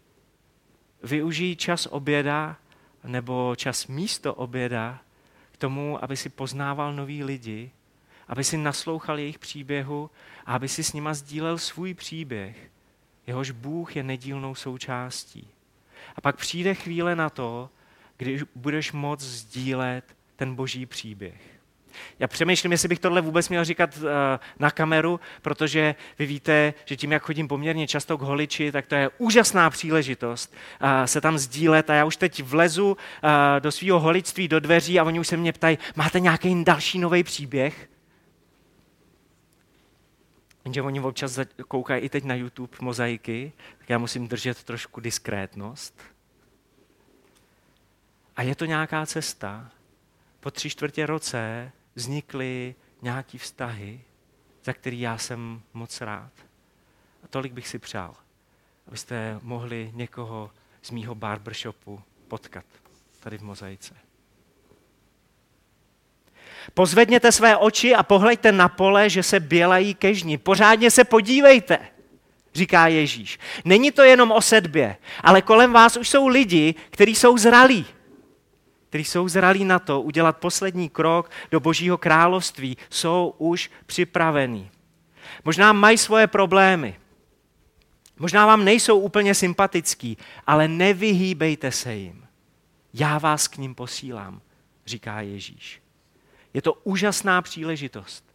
využij 1.04 1.56
čas 1.56 1.86
oběda 1.92 2.58
nebo 3.04 3.56
čas 3.56 3.88
místo 3.88 4.34
oběda 4.34 5.02
k 5.52 5.58
tomu, 5.58 6.04
aby 6.04 6.18
si 6.18 6.30
poznával 6.30 6.94
nový 6.94 7.24
lidi, 7.24 7.72
aby 8.28 8.44
si 8.44 8.58
naslouchal 8.58 9.20
jejich 9.20 9.40
příběhu 9.40 10.10
a 10.46 10.54
aby 10.54 10.68
si 10.68 10.84
s 10.84 10.94
nima 10.94 11.14
sdílel 11.14 11.58
svůj 11.58 11.94
příběh, 11.94 12.72
jehož 13.28 13.52
Bůh 13.52 13.96
je 13.96 14.04
nedílnou 14.04 14.56
součástí. 14.56 15.48
A 16.16 16.22
pak 16.22 16.36
přijde 16.36 16.76
chvíle 16.76 17.16
na 17.16 17.30
to, 17.30 17.70
když 18.18 18.44
budeš 18.56 18.92
moct 18.92 19.22
sdílet 19.22 20.16
ten 20.36 20.56
boží 20.56 20.86
příběh. 20.86 21.51
Já 22.20 22.28
přemýšlím, 22.28 22.72
jestli 22.72 22.88
bych 22.88 23.00
tohle 23.00 23.22
vůbec 23.22 23.50
měl 23.50 23.66
říkat 23.66 23.98
uh, 23.98 24.04
na 24.60 24.72
kameru, 24.72 25.20
protože 25.42 25.96
vy 26.20 26.26
víte, 26.26 26.74
že 26.86 26.96
tím, 26.96 27.12
jak 27.12 27.24
chodím 27.24 27.48
poměrně 27.48 27.88
často 27.88 28.18
k 28.18 28.22
holiči, 28.22 28.72
tak 28.72 28.88
to 28.88 28.96
je 28.96 29.10
úžasná 29.18 29.70
příležitost 29.70 30.54
uh, 30.82 30.88
se 31.06 31.22
tam 31.22 31.38
sdílet. 31.38 31.90
A 31.90 31.94
já 31.94 32.06
už 32.06 32.18
teď 32.18 32.44
vlezu 32.44 32.92
uh, 32.92 33.30
do 33.60 33.72
svého 33.72 34.00
holictví, 34.00 34.48
do 34.48 34.60
dveří 34.60 35.00
a 35.00 35.04
oni 35.04 35.20
už 35.20 35.28
se 35.28 35.38
mě 35.38 35.54
ptají, 35.54 35.78
máte 35.96 36.20
nějaký 36.20 36.64
další 36.64 37.00
nový 37.00 37.24
příběh? 37.24 37.88
Jenže 40.66 40.82
oni 40.82 41.00
občas 41.00 41.40
koukají 41.68 42.02
i 42.02 42.10
teď 42.10 42.24
na 42.24 42.36
YouTube 42.36 42.78
mozaiky, 42.82 43.52
tak 43.78 43.90
já 43.90 43.98
musím 43.98 44.28
držet 44.28 44.64
trošku 44.64 45.02
diskrétnost. 45.02 46.02
A 48.36 48.42
je 48.42 48.56
to 48.56 48.66
nějaká 48.66 49.06
cesta. 49.06 49.72
Po 50.40 50.52
tři 50.52 50.70
čtvrtě 50.70 51.06
roce 51.06 51.72
vznikly 51.96 52.76
nějaký 53.02 53.38
vztahy, 53.38 54.02
za 54.64 54.74
který 54.74 55.02
já 55.02 55.18
jsem 55.18 55.62
moc 55.74 56.02
rád. 56.02 56.32
A 57.24 57.28
tolik 57.28 57.54
bych 57.54 57.68
si 57.68 57.80
přál, 57.80 58.16
abyste 58.88 59.40
mohli 59.42 59.92
někoho 59.94 60.52
z 60.82 60.92
mýho 60.92 61.16
barbershopu 61.16 62.02
potkat 62.28 62.66
tady 63.20 63.38
v 63.38 63.42
mozaice. 63.42 63.96
Pozvedněte 66.74 67.32
své 67.32 67.58
oči 67.58 67.96
a 67.96 68.04
pohleďte 68.04 68.52
na 68.52 68.70
pole, 68.70 69.10
že 69.10 69.24
se 69.24 69.40
bělají 69.40 69.96
kežni. 69.96 70.38
Pořádně 70.38 70.92
se 70.92 71.04
podívejte, 71.04 71.80
říká 72.54 72.88
Ježíš. 72.88 73.40
Není 73.66 73.92
to 73.92 74.04
jenom 74.04 74.32
o 74.32 74.42
sedbě, 74.42 74.98
ale 75.22 75.42
kolem 75.42 75.74
vás 75.74 75.98
už 75.98 76.10
jsou 76.10 76.28
lidi, 76.28 76.76
kteří 76.90 77.16
jsou 77.16 77.38
zralí. 77.38 77.86
Kteří 78.92 79.06
jsou 79.06 79.28
zralí 79.28 79.66
na 79.66 79.80
to 79.80 80.02
udělat 80.02 80.38
poslední 80.38 80.90
krok 80.90 81.32
do 81.52 81.60
Božího 81.60 81.98
království, 81.98 82.78
jsou 82.90 83.36
už 83.38 83.72
připravení. 83.86 84.70
Možná 85.46 85.74
mají 85.74 85.98
svoje 85.98 86.28
problémy. 86.28 87.00
Možná 88.20 88.46
vám 88.46 88.66
nejsou 88.66 89.00
úplně 89.00 89.36
sympatický, 89.36 90.18
ale 90.48 90.68
nevyhýbejte 90.68 91.72
se 91.72 91.94
jim. 91.94 92.28
Já 92.94 93.18
vás 93.18 93.48
k 93.48 93.58
ním 93.58 93.76
posílám, 93.76 94.42
říká 94.86 95.22
Ježíš. 95.22 95.82
Je 96.54 96.62
to 96.62 96.74
úžasná 96.74 97.42
příležitost 97.42 98.26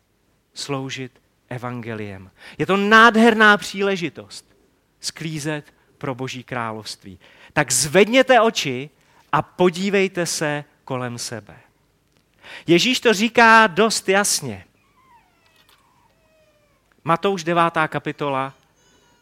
sloužit 0.54 1.12
evangeliem. 1.48 2.30
Je 2.58 2.66
to 2.66 2.76
nádherná 2.76 3.56
příležitost 3.56 4.56
sklízet 5.00 5.74
pro 5.98 6.14
Boží 6.14 6.44
království. 6.44 7.18
Tak 7.52 7.72
zvedněte 7.72 8.40
oči 8.40 8.90
a 9.36 9.42
podívejte 9.42 10.26
se 10.26 10.64
kolem 10.84 11.18
sebe. 11.18 11.60
Ježíš 12.66 13.00
to 13.00 13.14
říká 13.14 13.66
dost 13.66 14.08
jasně. 14.08 14.64
Matouš 17.04 17.44
9. 17.44 17.62
kapitola, 17.88 18.54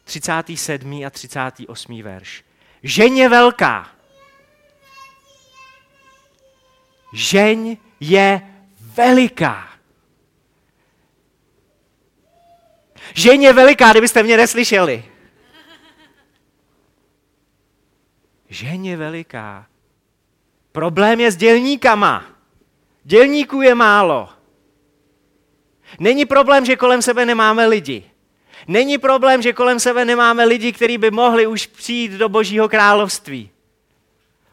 37. 0.05 1.07
a 1.07 1.11
38. 1.11 2.03
verš. 2.03 2.45
Žeň 2.83 3.17
je 3.17 3.29
velká. 3.29 3.91
Žeň 7.13 7.77
je 8.01 8.41
veliká. 8.81 9.69
Žeň 13.15 13.43
je 13.43 13.53
veliká, 13.53 13.91
kdybyste 13.91 14.23
mě 14.23 14.37
neslyšeli. 14.37 15.05
Žeň 18.49 18.87
je 18.87 18.97
veliká. 18.97 19.74
Problém 20.75 21.21
je 21.21 21.31
s 21.31 21.37
dělníkama. 21.37 22.25
Dělníků 23.05 23.63
je 23.63 23.75
málo. 23.75 24.29
Není 25.99 26.25
problém, 26.25 26.65
že 26.65 26.77
kolem 26.77 27.03
sebe 27.03 27.27
nemáme 27.27 27.67
lidi. 27.67 28.05
Není 28.69 28.99
problém, 28.99 29.43
že 29.43 29.53
kolem 29.53 29.81
sebe 29.81 30.05
nemáme 30.05 30.45
lidi, 30.45 30.73
kteří 30.73 30.99
by 30.99 31.11
mohli 31.11 31.47
už 31.47 31.67
přijít 31.67 32.13
do 32.13 32.29
Božího 32.29 32.69
království. 32.69 33.51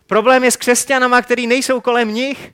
Problém 0.07 0.43
je 0.43 0.51
s 0.51 0.57
křesťanama, 0.57 1.21
kteří 1.21 1.47
nejsou 1.47 1.81
kolem 1.81 2.13
nich 2.13 2.53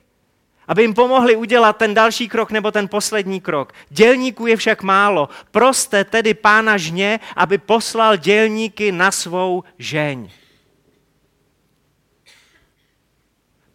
aby 0.68 0.82
jim 0.82 0.94
pomohli 0.94 1.36
udělat 1.36 1.76
ten 1.76 1.94
další 1.94 2.28
krok 2.28 2.50
nebo 2.50 2.70
ten 2.70 2.88
poslední 2.88 3.40
krok. 3.40 3.72
Dělníků 3.88 4.46
je 4.46 4.56
však 4.56 4.82
málo. 4.82 5.28
Proste 5.50 6.04
tedy 6.04 6.34
pána 6.34 6.76
žně, 6.76 7.20
aby 7.36 7.58
poslal 7.58 8.16
dělníky 8.16 8.92
na 8.92 9.10
svou 9.10 9.64
žeň. 9.78 10.30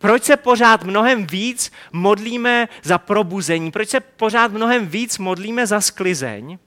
Proč 0.04 0.24
se 0.24 0.38
pořád 0.38 0.84
mnohem 0.84 1.28
víc 1.28 1.72
modlíme 1.92 2.68
za 2.82 2.98
probuzení? 2.98 3.72
Proč 3.72 3.90
se 3.90 4.00
pořád 4.00 4.52
mnohem 4.52 4.88
víc 4.88 5.18
modlíme 5.18 5.68
za 5.68 5.82
sklizeň, 5.82 6.58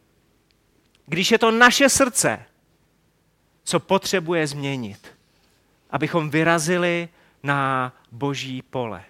když 1.06 1.30
je 1.30 1.38
to 1.38 1.50
naše 1.50 1.88
srdce, 1.88 2.42
co 3.64 3.80
potřebuje 3.80 4.46
změnit, 4.46 5.08
abychom 5.90 6.30
vyrazili 6.30 7.08
na 7.42 7.92
boží 8.12 8.62
pole? 8.62 9.04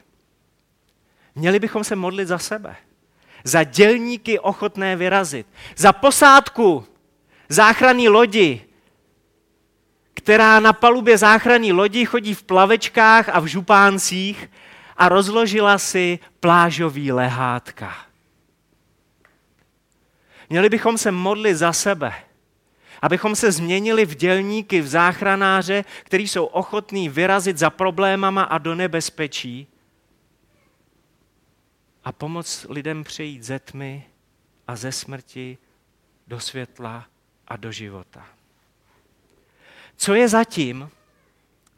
Měli 1.34 1.58
bychom 1.58 1.84
se 1.84 1.96
modlit 1.96 2.28
za 2.28 2.38
sebe. 2.38 2.76
Za 3.44 3.62
dělníky 3.62 4.38
ochotné 4.38 4.96
vyrazit. 4.96 5.46
Za 5.76 5.92
posádku 5.92 6.86
záchranní 7.48 8.08
lodi, 8.08 8.65
která 10.16 10.60
na 10.60 10.72
palubě 10.72 11.18
záchranní 11.18 11.72
lodi 11.72 12.04
chodí 12.04 12.34
v 12.34 12.42
plavečkách 12.42 13.28
a 13.28 13.40
v 13.40 13.46
župáncích 13.46 14.50
a 14.96 15.08
rozložila 15.08 15.78
si 15.78 16.18
plážový 16.40 17.12
lehátka. 17.12 17.96
Měli 20.50 20.68
bychom 20.68 20.98
se 20.98 21.10
modlit 21.10 21.56
za 21.56 21.72
sebe, 21.72 22.12
abychom 23.02 23.36
se 23.36 23.52
změnili 23.52 24.06
v 24.06 24.14
dělníky, 24.14 24.80
v 24.80 24.88
záchranáře, 24.88 25.84
kteří 26.04 26.28
jsou 26.28 26.44
ochotní 26.44 27.08
vyrazit 27.08 27.58
za 27.58 27.70
problémama 27.70 28.42
a 28.42 28.58
do 28.58 28.74
nebezpečí, 28.74 29.66
a 32.04 32.12
pomoct 32.12 32.66
lidem 32.68 33.04
přejít 33.04 33.42
ze 33.42 33.58
tmy 33.58 34.06
a 34.66 34.76
ze 34.76 34.92
smrti 34.92 35.58
do 36.26 36.40
světla 36.40 37.06
a 37.48 37.56
do 37.56 37.72
života. 37.72 38.35
Co 39.96 40.14
je 40.14 40.28
zatím, 40.28 40.90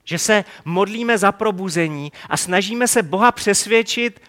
že 0.04 0.18
se 0.18 0.44
modlíme 0.64 1.18
za 1.18 1.33
probuzení 1.33 2.12
a 2.28 2.37
snažíme 2.37 2.88
se 2.88 3.02
Boha 3.02 3.33
přesvědčit, 3.33 4.20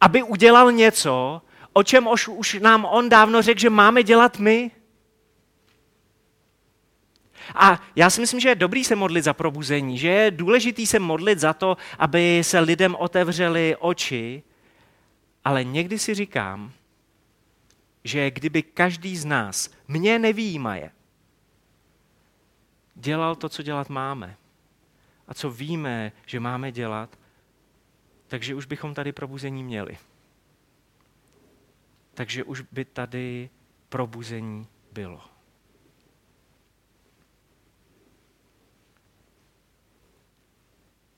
aby 0.00 0.22
udělal 0.22 0.72
něco, 0.72 1.42
o 1.72 1.82
čem 1.82 2.08
už, 2.36 2.54
nám 2.62 2.84
on 2.84 3.08
dávno 3.08 3.42
řekl, 3.42 3.60
že 3.60 3.70
máme 3.70 4.02
dělat 4.02 4.38
my? 4.38 4.70
A 7.54 7.82
já 7.96 8.10
si 8.10 8.20
myslím, 8.20 8.40
že 8.40 8.48
je 8.48 8.54
dobrý 8.54 8.84
se 8.84 8.96
modlit 8.96 9.24
za 9.24 9.34
probuzení, 9.34 9.98
že 9.98 10.08
je 10.08 10.30
důležitý 10.30 10.86
se 10.86 10.98
modlit 10.98 11.38
za 11.38 11.52
to, 11.52 11.76
aby 11.98 12.40
se 12.44 12.60
lidem 12.60 12.96
otevřely 12.98 13.76
oči, 13.78 14.42
ale 15.44 15.64
někdy 15.64 15.98
si 15.98 16.14
říkám, 16.14 16.72
že 18.04 18.30
kdyby 18.30 18.62
každý 18.62 19.16
z 19.16 19.24
nás, 19.24 19.70
mě 19.88 20.18
nevýjímaje, 20.18 20.90
dělal 23.00 23.36
to, 23.36 23.48
co 23.48 23.62
dělat 23.62 23.88
máme 23.88 24.36
a 25.28 25.34
co 25.34 25.50
víme, 25.50 26.12
že 26.26 26.40
máme 26.40 26.72
dělat, 26.72 27.18
takže 28.26 28.54
už 28.54 28.66
bychom 28.66 28.94
tady 28.94 29.12
probuzení 29.12 29.64
měli. 29.64 29.98
Takže 32.14 32.44
už 32.44 32.60
by 32.60 32.84
tady 32.84 33.50
probuzení 33.88 34.66
bylo. 34.92 35.20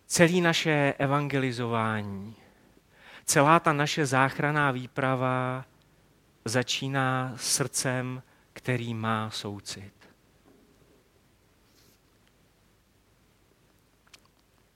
Celý 0.06 0.40
naše 0.40 0.94
evangelizování 0.98 2.36
celá 3.24 3.60
ta 3.60 3.72
naše 3.72 4.06
záchraná 4.06 4.70
výprava 4.70 5.64
začíná 6.44 7.32
srdcem, 7.36 8.22
který 8.52 8.94
má 8.94 9.30
soucit. 9.30 10.01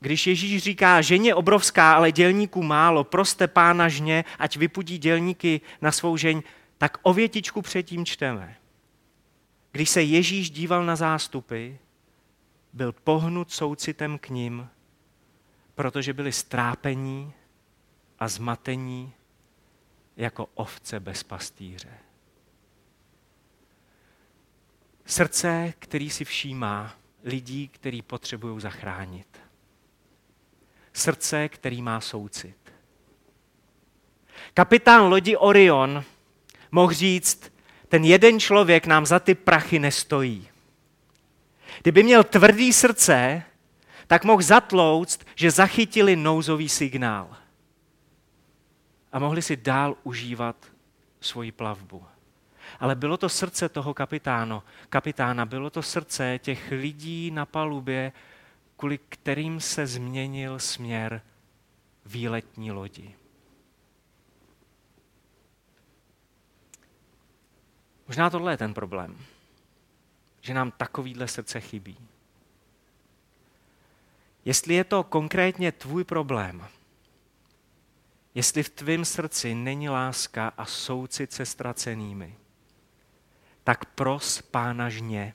Když 0.07 0.27
Ježíš 0.27 0.63
říká, 0.63 1.01
ženě 1.01 1.35
obrovská, 1.35 1.95
ale 1.95 2.13
dělníků 2.13 2.63
málo, 2.63 3.05
proste 3.05 3.49
pána 3.49 3.89
žně, 3.89 4.25
ať 4.39 4.57
vypudí 4.57 4.99
dělníky 4.99 5.61
na 5.81 5.93
svou 5.93 6.17
žeň, 6.17 6.43
tak 6.79 6.99
o 7.03 7.15
větičku 7.15 7.63
předtím 7.63 8.05
čteme. 8.05 8.57
Když 9.73 9.91
se 9.91 10.03
Ježíš 10.03 10.51
díval 10.51 10.85
na 10.85 10.97
zástupy, 10.97 11.71
byl 12.73 12.93
pohnut 12.93 13.53
soucitem 13.53 14.19
k 14.19 14.29
ním, 14.29 14.69
protože 15.75 16.13
byli 16.13 16.33
strápení 16.33 17.33
a 18.19 18.29
zmatení 18.29 19.13
jako 20.17 20.49
ovce 20.55 21.01
bez 21.01 21.23
pastýře. 21.23 21.99
Srdce, 25.07 25.75
který 25.79 26.11
si 26.11 26.25
všímá 26.25 26.95
lidí, 27.25 27.69
který 27.69 28.03
potřebují 28.03 28.61
zachránit. 28.61 29.46
Srdce, 30.97 31.49
který 31.49 31.83
má 31.83 32.01
soucit. 32.01 32.57
Kapitán 34.55 35.03
lodi 35.03 35.37
Orion 35.37 36.05
mohl 36.71 36.93
říct, 36.93 37.53
ten 37.89 38.05
jeden 38.05 38.41
člověk 38.41 38.87
nám 38.87 39.07
za 39.07 39.19
ty 39.19 39.35
prachy 39.35 39.79
nestojí. 39.79 40.49
Kdyby 41.83 42.03
měl 42.03 42.25
tvrdý 42.25 42.73
srdce, 42.73 43.43
tak 44.07 44.25
mohl 44.25 44.43
zatlouct, 44.43 45.27
že 45.35 45.51
zachytili 45.51 46.17
nouzový 46.17 46.69
signál. 46.69 47.37
A 49.13 49.19
mohli 49.19 49.43
si 49.43 49.57
dál 49.57 49.97
užívat 50.03 50.57
svoji 51.21 51.53
plavbu. 51.53 52.05
Ale 52.81 52.95
bylo 52.95 53.17
to 53.17 53.29
srdce 53.29 53.69
toho 53.69 53.95
kapitáno, 53.95 54.63
kapitána, 54.89 55.47
bylo 55.47 55.71
to 55.71 55.83
srdce 55.83 56.39
těch 56.43 56.71
lidí 56.71 57.31
na 57.31 57.47
palubě, 57.47 58.13
kvůli 58.77 58.99
kterým 58.99 59.61
se 59.61 59.87
změnil 59.87 60.59
směr 60.59 61.23
výletní 62.07 62.73
lodi. 62.73 63.15
Možná 68.07 68.31
tohle 68.31 68.53
je 68.53 68.57
ten 68.57 68.75
problém, 68.75 69.19
že 70.41 70.55
nám 70.55 70.71
takovýhle 70.71 71.29
srdce 71.29 71.61
chybí. 71.61 71.99
Jestli 74.45 74.75
je 74.75 74.85
to 74.85 75.05
konkrétně 75.05 75.73
tvůj 75.73 76.05
problém, 76.05 76.69
jestli 78.35 78.63
v 78.63 78.69
tvém 78.69 79.05
srdci 79.05 79.55
není 79.55 79.89
láska 79.89 80.49
a 80.49 80.65
soucit 80.65 81.33
se 81.33 81.47
ztracenými, 81.47 82.37
tak 83.65 83.85
pros 83.85 84.43
Pána 84.43 84.89
žně, 84.89 85.35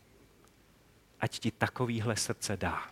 ať 1.19 1.39
ti 1.39 1.51
takovýhle 1.51 2.15
srdce 2.15 2.57
dá. 2.57 2.90